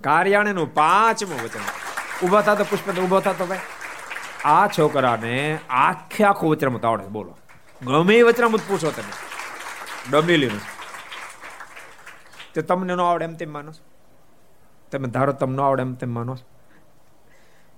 [0.00, 1.60] કાર્યાણીનું પાંચમું વચન.
[2.26, 3.58] ઊભા થતો પુષ્પેન્દ્ર ઊભો થતો ભાઈ.
[4.44, 7.36] આ છોકરાને આખે આખું વચનામૃત આવડે બોલો.
[7.82, 9.12] ગમે એ વચનામૃત પૂછો તમે.
[10.10, 10.60] ડમેલીનું
[12.54, 13.72] તે તમને ન આવડે એમ તેમ માનો
[14.90, 16.36] તમે ધારો તમને આવડે એમ તેમ માનો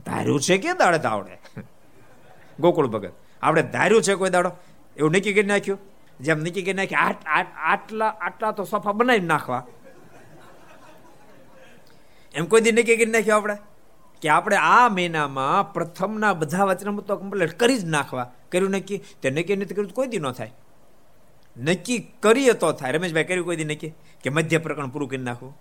[0.06, 1.38] ધાર્યું છે કે દાડે આવડે?
[2.60, 3.12] ગોકુળ ભગત.
[3.42, 4.50] આપણે ધાર્યું છે કોઈ દાડો?
[4.96, 5.78] એવું નક્કી કરી નાખ્યું?
[6.20, 9.66] જેમ નક્કી કરી નાખી આટલા આટલા તો સોફા બનાવી નાખવા.
[12.34, 13.56] એમ કોઈ દી નક્કી કરી નાખ્યું આપણે?
[14.22, 18.32] કે આપણે આ મહિનામાં પ્રથમના બધા વચનામૃતો કમ્પ્લીટ કરી જ નાખવા.
[18.52, 18.98] કર્યું નક્કી?
[19.22, 20.52] તે નક્કી નથી કર્યું કોઈ દી ન થાય.
[21.56, 22.92] નક્કી કરીએ તો થાય.
[22.92, 23.90] રમેશભાઈ, કર્યું કોઈ દી નક્કી?
[24.22, 25.56] કે મધ્ય પ્રકરણ પૂરું કરી નાખવું?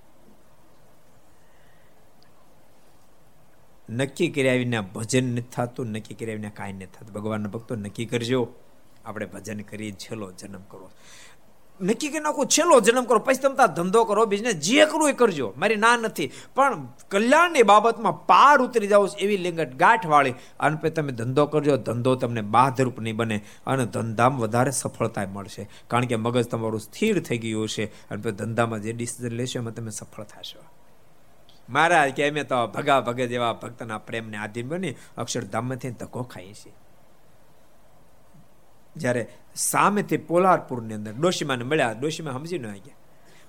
[3.89, 7.13] નક્કી કર્યા વિના ભજન નથી થતું, નક્કી કર્યા વિના કાંઈ નથી થતું.
[7.13, 8.53] ભગવાનના ભક્તો નક્કી કરજો.
[9.05, 10.91] આપણે ભજન કરી છેલ્લો જન્મ કરો.
[11.81, 13.19] નક્કી કરી નાખો, છેલ્લો જન્મ કરો.
[13.19, 15.53] પછી તમે ધંધો કરો બિઝનેસ જે કરવું એ કરજો.
[15.57, 16.31] મારી ના નથી.
[16.55, 20.33] પણ કલ્યાણની બાબતમાં પાર ઉતરી જાવ એવી લિંગટ ગાંઠવાળી.
[20.59, 23.45] અને પછી તમે ધંધો કરજો, ધંધો તમને બાધરૂપ નહીં બને.
[23.67, 25.69] અને ધંધામાં વધારે સફળતા મળશે.
[25.87, 29.73] કારણ કે મગજ તમારું સ્થિર થઈ ગયું છે અને પછી ધંધામાં જે ડિસિઝન લેશો, એમાં
[29.73, 30.63] તમે સફળ થશો.
[31.69, 36.73] મહારાજ કે અમે તો ભગા ભગે જેવા ભક્તના પ્રેમને આધીન બની, અક્ષરધામમાંથી ધક્કો ખાઈએ છીએ.
[38.95, 42.95] જ્યારે સામેથી પોલારપુરની અંદર ડોશીમાને મળ્યા, ડોશીમાં સમજી ન ગયા.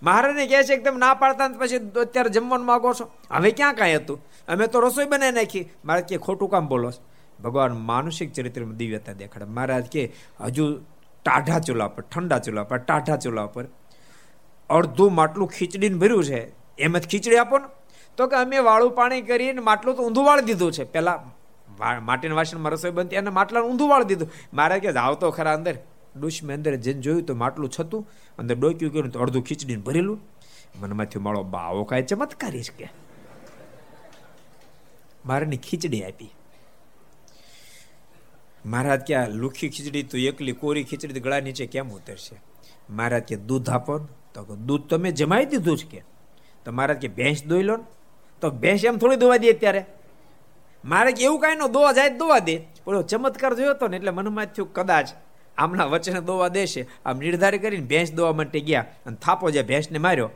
[0.03, 3.11] મહારાજને કહે છે કે તમે ના પાડતા પછી અત્યારે જમવાનું માગો છો?
[3.31, 4.25] હવે ક્યાં કાંઈ હતું?
[4.49, 5.69] અમે તો રસોઈ બનાવી નાખી.
[5.85, 6.93] મારે કે ખોટું કામ બોલો
[7.43, 9.45] ભગવાન માનસિક ચરિત્રમાં દિવ્યતા દેખાડે.
[9.45, 10.81] મહારાજ કે, હજુ
[11.25, 13.65] ટાઢા ચૂલા પર, ઠંડા ચૂલા પર, ટાઢા ચૂલા પર
[14.71, 16.53] અડધું માટલું ખીચડીને ભર્યું છે.
[16.79, 17.65] એમ જ ખીચડી આપો ને.
[18.17, 20.85] તો કે, અમે વાળું પાણી કરીને માટલું તો ઊંધું વાળી દીધું છે.
[20.85, 21.25] પેલા
[21.81, 24.31] માટીના વાસણમાં રસોઈ બનતી અને માટલા ઊંધું વાળી દીધું.
[24.53, 25.77] મારે કે જાવ તો ખરા અંદર.
[26.17, 28.09] ડુશમે અંદર જઈને જોયું તો માટલું છતું,
[28.39, 30.19] અંદર ડોક્યું કર્યું તો અડધું ખીચડીને ભરેલું.
[30.81, 32.89] મનમાંથી માળો બાવો કાંઈ ચમત્કારી છે કે
[35.27, 36.31] મારાની ખીચડી આપી.
[38.67, 42.37] મહારાજ કે લુખી ખીચડી તો એકલી કોરી ખીચડી ગળા નીચે કેમ ઉતરશે?
[42.91, 43.99] મહારાજ કે, દૂધ આપો
[44.35, 46.01] તો દૂધ તમે જમાઈ દીધું છે કે.
[46.65, 47.77] તો મહારાજ કે, ભેંસ દોઈ લો
[48.41, 49.83] તો ભેંસ એમ થોડી દોવા દે અત્યારે.
[50.85, 52.57] મારે કે એવું કાંઈ ન દોવા જાય દોવા દે.
[52.85, 55.09] પણ ચમત્કાર જોયો હતો ને એટલે મનમાં થયું કદાચ
[55.59, 56.87] આમના વચને દોવા દેશે.
[57.07, 60.31] આમ નિર્ધાર કરીને ભેંસ દોવા માટે ગયા અને થાપો જે ભેંસને માર્યો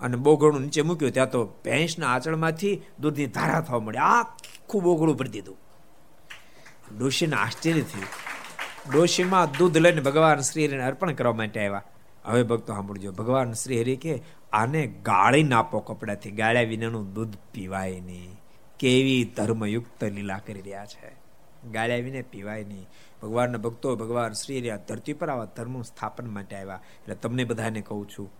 [0.00, 3.98] અને બોગળું નીચે મૂક્યું, ત્યાં તો ભેંસના આચળમાંથી દૂધની ધારા થવા મળી.
[3.98, 5.56] આખું બોગળું ભરી દીધું.
[6.98, 8.04] ડોશીને આશ્ચર્ય થયું.
[8.92, 11.82] ડોશીમાં દૂધ લઈને ભગવાન શ્રી હરિને અર્પણ કરવા માટે આવ્યા.
[12.24, 14.22] હવે ભક્તો સાંભળજો, ભગવાન શ્રી હરિ કે
[14.52, 18.37] આને ગાળી નાપો કપડાથી, ગાળ્યા વિનાનું દૂધ પીવાય નહીં.
[18.78, 21.28] કેવી ધર્મયુક્ત લીલા કરી રહ્યા છે.
[21.72, 22.86] ગાળ્યા વિને પીવાય નહીં.
[23.22, 26.80] ભગવાનના ભક્તો, ભગવાન શ્રી રહ્યા ધરતી પર આવા ધર્મનું સ્થાપન માટે આવ્યા.
[27.00, 28.30] એટલે તમને બધાને કહું છું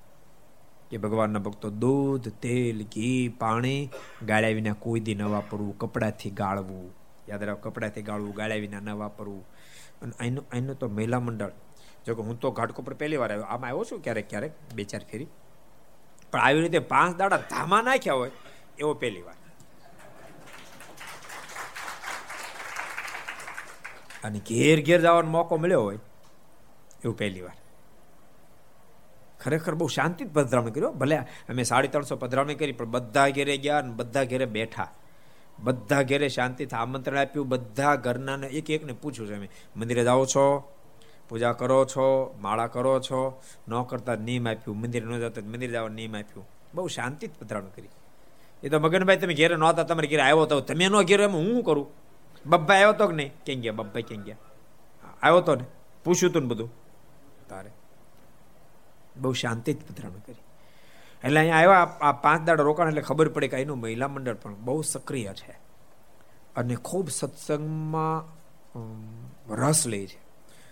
[0.91, 3.91] કે ભગવાનના ભક્તો દૂધ, તેલ, ઘી, પાણી
[4.27, 5.79] ગાળ્યા વિના કોઈ દી ન વાપરવું.
[5.79, 6.95] કપડાથી ગાળવું.
[7.29, 9.49] યાદ રાખ, કપડાથી ગાળવું, ગાળ્યા વિના ન વાપરવું.
[10.03, 11.51] અને અહીંનું અહીંનું તો મહિલા મંડળ.
[12.07, 13.45] જો કે હું તો ઘાટકો પર પહેલી વાર આવ્યો.
[13.45, 15.27] આમાં આવ્યો છું ક્યારેક ક્યારેક, બે ચાર ફેરી.
[16.33, 18.31] પણ આવી રીતે પાંચ દાડા ધામા નાખ્યા હોય,
[18.79, 19.35] એવો પહેલી વાર.
[24.25, 25.99] અને ઘેર ઘેર જવાનો મોકો મળ્યો હોય,
[27.05, 27.57] એવું પહેલી વાર.
[29.41, 33.79] ખરેખર બહુ શાંતિ પધરામણી કર્યો ભલે અમે સાડી ત્રણસો પધરામણી કરી, પણ બધા ઘેરે ગયા
[33.79, 34.91] અને બધા ઘેરે બેઠા.
[35.59, 37.49] બધા ઘેરે શાંતિથી આમંત્રણ આપ્યું.
[37.49, 40.73] બધા ઘરના એક એકને પૂછ્યું છે અમે, મંદિરે જાઓ છો?
[41.29, 42.35] પૂજા કરો છો?
[42.41, 43.43] માળા કરો છો?
[43.69, 44.81] ન કરતા નિયમ આપ્યું.
[44.81, 46.49] મંદિર ન જતા મંદિર જવા નિયમ આપ્યું.
[46.75, 47.89] બહુ શાંતિ પધરામણી કરી.
[48.63, 51.65] એ તો મગનભાઈ, તમે ઘેરે નહોતા, તમારે ઘેરે આવ્યો તો તમે ન ઘેરે, એમ હું
[51.65, 52.08] કરું?
[52.47, 53.33] બબ્બા આવ્યો તો કે નહીં?
[53.47, 53.73] ક્યાં ગયા?
[53.73, 54.37] બબ્બા ક્યાં ગયા?
[55.23, 55.65] આવ્યો તો ને?
[56.05, 56.71] પૂછ્યું તું ને બધું?
[57.49, 57.71] તારે.
[59.17, 60.43] બહુ શાંતિ જ પધરામણી કરી.
[61.25, 64.55] એટલે અહીંયા આવ્યા, આ પાંચ દાડા રોકાણ એટલે ખબર પડે કે એનું મહિલા મંડળ પણ
[64.55, 65.59] બહુ સક્રિય છે.
[66.57, 68.39] અને ખૂબ સત્સંગમાં
[69.55, 70.21] રસ લે છે.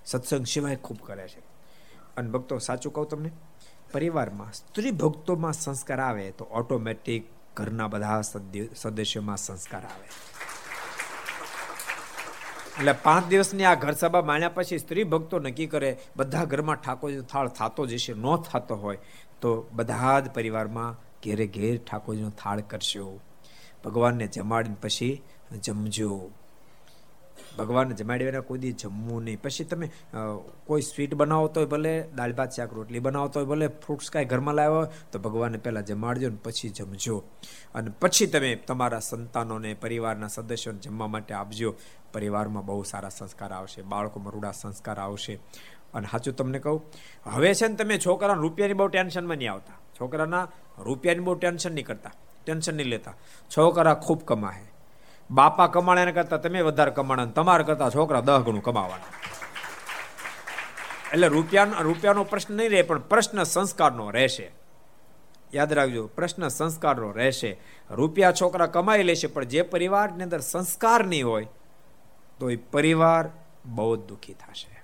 [0.05, 1.41] સત્સંગ સિવાય ખૂબ કરે છે.
[2.17, 3.31] અને ભક્તો, સાચું કહું તમને,
[3.93, 8.21] પરિવારમાં સ્ત્રી ભક્તોમાં સંસ્કાર આવે તો ઓટોમેટિક ઘરના બધા
[8.75, 10.09] સદસ્યોમાં સંસ્કાર આવે.
[12.79, 17.21] એટલે પાંચ દિવસની આ ઘર સભા માણ્યા પછી સ્ત્રી ભક્તો નક્કી કરે, બધા ઘરમાં ઠાકોરજી
[17.21, 18.99] થાળ થતો જશે, ન થતો હોય,
[19.41, 23.21] તો બધા જ પરિવારમાં ઘેરે ઘેર ઠાકોરજીનો થાળ કરશો.
[23.85, 25.23] ભગવાનને જમાડીને પછી
[25.63, 26.31] જમજો.
[27.59, 29.43] ભગવાનને જમાડી વિના કોઈ દી જમવું નહીં.
[29.43, 29.91] પછી તમે
[30.67, 34.55] કોઈ સ્વીટ બનાવો હોય ભલે, દાળ ભાત, શાક, રોટલી બનાવતો હોય ભલે, ફ્રૂટ્સ કાંઈ ઘરમાં
[34.55, 37.23] લાવ્યો હોય, તો ભગવાનને પહેલાં જમાડજો ને પછી જમજો.
[37.75, 41.75] અને પછી તમે તમારા સંતાનોને, પરિવારના સદસ્યોને જમવા માટે આપજો.
[42.17, 45.35] પરિવારમાં બહુ સારા સંસ્કાર આવશે બાળકોમાં રૂડા સંસ્કાર આવશે.
[45.95, 46.79] અને સાચું તમને કહું,
[47.35, 49.77] હવે છે ને તમે છોકરાના રૂપિયાની બહુ ટેન્શનમાં નહીં આવતા.
[49.99, 50.45] છોકરાના
[50.79, 52.15] રૂપિયાની બહુ ટેન્શન નહીં કરતા,
[52.45, 53.15] ટેન્શન નહીં લેતા.
[53.51, 54.69] છોકરા ખૂબ કમાશે.
[55.31, 59.13] બાપા કમાણે કરતા તમે વધારે કમાણા તમારે કરતા છોકરા દહ ગણું કમાવાના.
[61.13, 64.47] એટલે રૂપિયા રૂપિયાનો પ્રશ્ન નહીં રહે, પણ પ્રશ્ન સંસ્કારનો રહેશે.
[65.55, 67.53] યાદ રાખજો, પ્રશ્ન સંસ્કારનો રહેશે.
[67.91, 71.49] રૂપિયા છોકરા કમાઈ લેશે, પણ જે પરિવારની અંદર સંસ્કાર નહીં હોય
[72.39, 73.31] તો એ પરિવાર
[73.67, 74.83] બહુ જ દુઃખી થશે.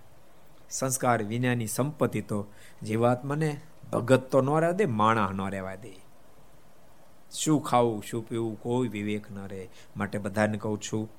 [0.71, 2.47] સંસ્કાર વિનાની સંપત્તિ તો
[2.83, 3.61] જીવાત્માને
[3.93, 5.93] ભગત તો ન રહેવા દે, માણા ન રહેવા દે.
[7.31, 9.69] શું ખાવું, શું પીવું, કોઈ વિવેક ન રહે.
[9.97, 11.13] માટે બધાને કહું છું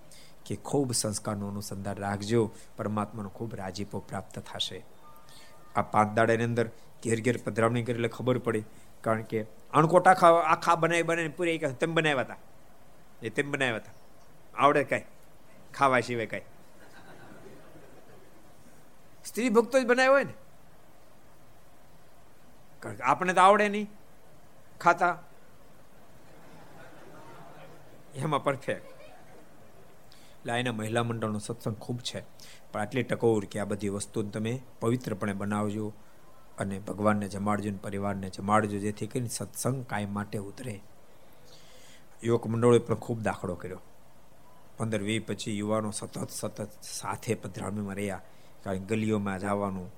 [0.45, 2.51] કે ખૂબ સંસ્કારનું અનુસંધાન રાખજો.
[2.77, 4.85] પરમાત્માનો ખૂબ રાજીપો પ્રાપ્ત થશે.
[5.75, 6.67] આ પાંચ દાડાની અંદર
[7.03, 8.63] ઘેર ઘેર પધરામણી કરી એટલે ખબર પડી.
[9.01, 12.35] કારણ કે અણકોટ આખા આખા બનાવી બનાવીને પૂરી તેમ બનાવ્યા હતા.
[13.21, 13.91] એ તેમ બનાવ્યા હતા.
[14.55, 15.01] આવડે કાંઈ.
[15.73, 16.41] ખાવા સિવાય કાંઈ.
[19.25, 20.33] સ્ત્રી ભક્તો જ બનાવ્યો હોય ને.
[23.03, 23.87] આપણે તો આવડે નહીં
[24.81, 25.23] ખાતા.
[28.15, 28.93] એમાં પરફેક્ટ
[30.39, 32.21] એટલે એના મહિલા મંડળનો સત્સંગ ખૂબ છે.
[32.71, 35.93] પણ આટલી ટકોર કે આ બધી વસ્તુ તમે પવિત્રપણે બનાવજો
[36.57, 40.81] અને ભગવાનને જમાડજો ને પરિવારને જમાડજો, જેથી કરીને સત્સંગ કાયમ માટે ઉતરે.
[42.23, 43.81] યુવક મંડળોએ પણ ખૂબ દાખલો કર્યો.
[44.77, 48.21] પંદર વી પછી યુવાનો સતત સતત સાથે પધરામણીમાં રહ્યા.
[48.63, 49.91] કારણ ગલીઓમાં જવાનું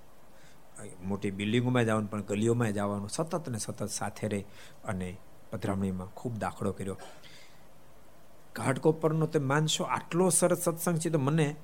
[1.04, 4.46] મોટી બિલ્ડિંગોમાં જવાનું, પણ ગલીઓમાં જવાનું, સતત ને સતત સાથે રહે
[4.86, 5.18] અને
[5.52, 6.98] પધરામણીમાં ખૂબ દાખલો કર્યો.
[8.56, 11.56] ઘાટકોપરનો તે માનશો આટલો સરસ સત્સંગ છે તો મને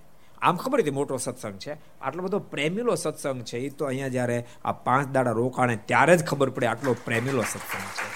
[0.41, 1.73] આમ ખબર હતી મોટો સત્સંગ છે.
[2.01, 6.25] આટલો બધો પ્રેમીલો સત્સંગ છે, એ તો અહીંયા જ્યારે આ પાંચ દાડા રોકાણે ત્યારે જ
[6.25, 8.07] ખબર પડે આટલો પ્રેમીલો સત્સંગ છે.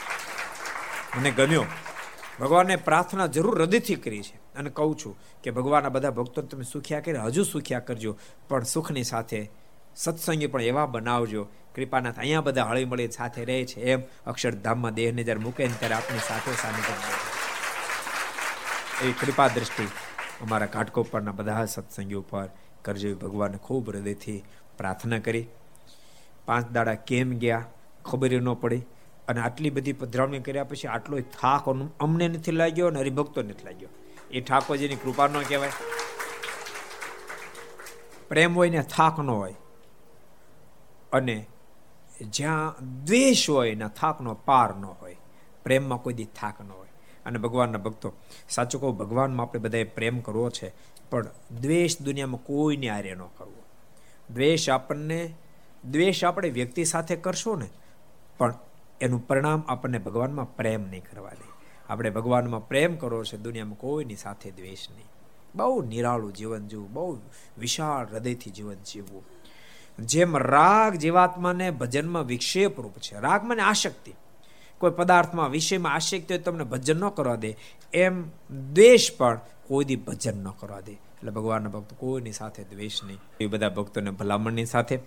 [1.20, 1.66] મને ગમ્યો.
[2.40, 4.45] ભગવાનને પ્રાર્થના જરૂર હૃદયથી કરી છે.
[4.56, 8.18] અને કહું છું કે ભગવાનના બધા ભક્તો તમે સુખ્યા કરે, હજુ સુખ્યા કરજો.
[8.50, 9.52] પણ સુખની સાથે
[9.96, 11.48] સત્સંગી પણ એવા બનાવજો.
[11.76, 15.96] કૃપાનાથ અહીંયા બધા હળી મળી સાથે રહે છે એમ અક્ષરધામમાં દેહને જ્યારે મૂકે ને ત્યારે
[15.96, 16.96] આપણી સાથે સાનિધ્ય
[19.04, 19.88] એ કૃપા દ્રષ્ટિ
[20.42, 22.48] અમારા કાટકોપરના બધા સત્સંગી ઉપર
[22.82, 24.40] કરજો ભગવાનને ખૂબ હૃદયથી
[24.78, 25.48] પ્રાર્થના કરી.
[26.46, 27.66] પાંચ દાડા કેમ ગયા
[28.06, 28.84] ખબર ન પડી
[29.28, 31.64] અને આટલી બધી પધરાવણી કર્યા પછી આટલો થાક
[32.00, 33.90] અમને નથી લાગ્યો અને હરિભક્તો નથી લાગ્યો.
[34.36, 35.72] એ ઠાકોરજીની કૃપા ન કહેવાય.
[38.30, 39.56] પ્રેમ હોય ને થાક ન હોય.
[41.14, 41.46] અને
[42.22, 42.76] જ્યાં
[43.06, 45.18] દ્વેષ હોય ને થાકનો પાર ન હોય,
[45.64, 46.88] પ્રેમમાં કોઈ દી થાક ન હોય.
[47.26, 48.14] અને ભગવાનના ભક્તો,
[48.50, 50.74] સાચું કહું, ભગવાનમાં આપણે બધાએ પ્રેમ કરવો છે,
[51.10, 51.26] પણ
[51.62, 53.64] દ્વેષ દુનિયામાં કોઈને આર્ય ન કરવો.
[54.34, 55.34] દ્વેષ આપણને,
[55.86, 57.70] દ્વેષ આપણે વ્યક્તિ સાથે કરશો ને,
[58.38, 58.54] પણ
[59.02, 61.55] એનું પરિણામ આપણને ભગવાનમાં પ્રેમ નહીં કરવા દે.
[61.90, 65.06] આપણે ભગવાનમાં પ્રેમ કરવો છે, દુનિયામાં કોઈની સાથે દ્વેષ નહીં.
[65.56, 67.20] બહુ નિરાળું જીવન જીવવું, બહુ
[67.58, 69.24] વિશાળ હૃદયથી જીવન જીવવું.
[70.00, 73.20] જેમ રાગ જીવાત્માને ભજનમાં વિક્ષેપ રૂપ છે.
[73.20, 74.14] રાગ મને આશક્તિ.
[74.78, 77.56] કોઈ પદાર્થમાં વિષયમાં આશક્તિ હોય તમને ભજન ન કરવા દે.
[77.94, 78.30] એમ
[78.74, 80.92] દ્વેષ પણ કોઈ દી ભજન ન કરવા દે.
[80.92, 83.18] એટલે ભગવાનના ભક્ત કોઈની સાથે દ્વેષ નહીં.
[83.40, 85.00] એ બધા ભક્તોને ભલામણની સાથે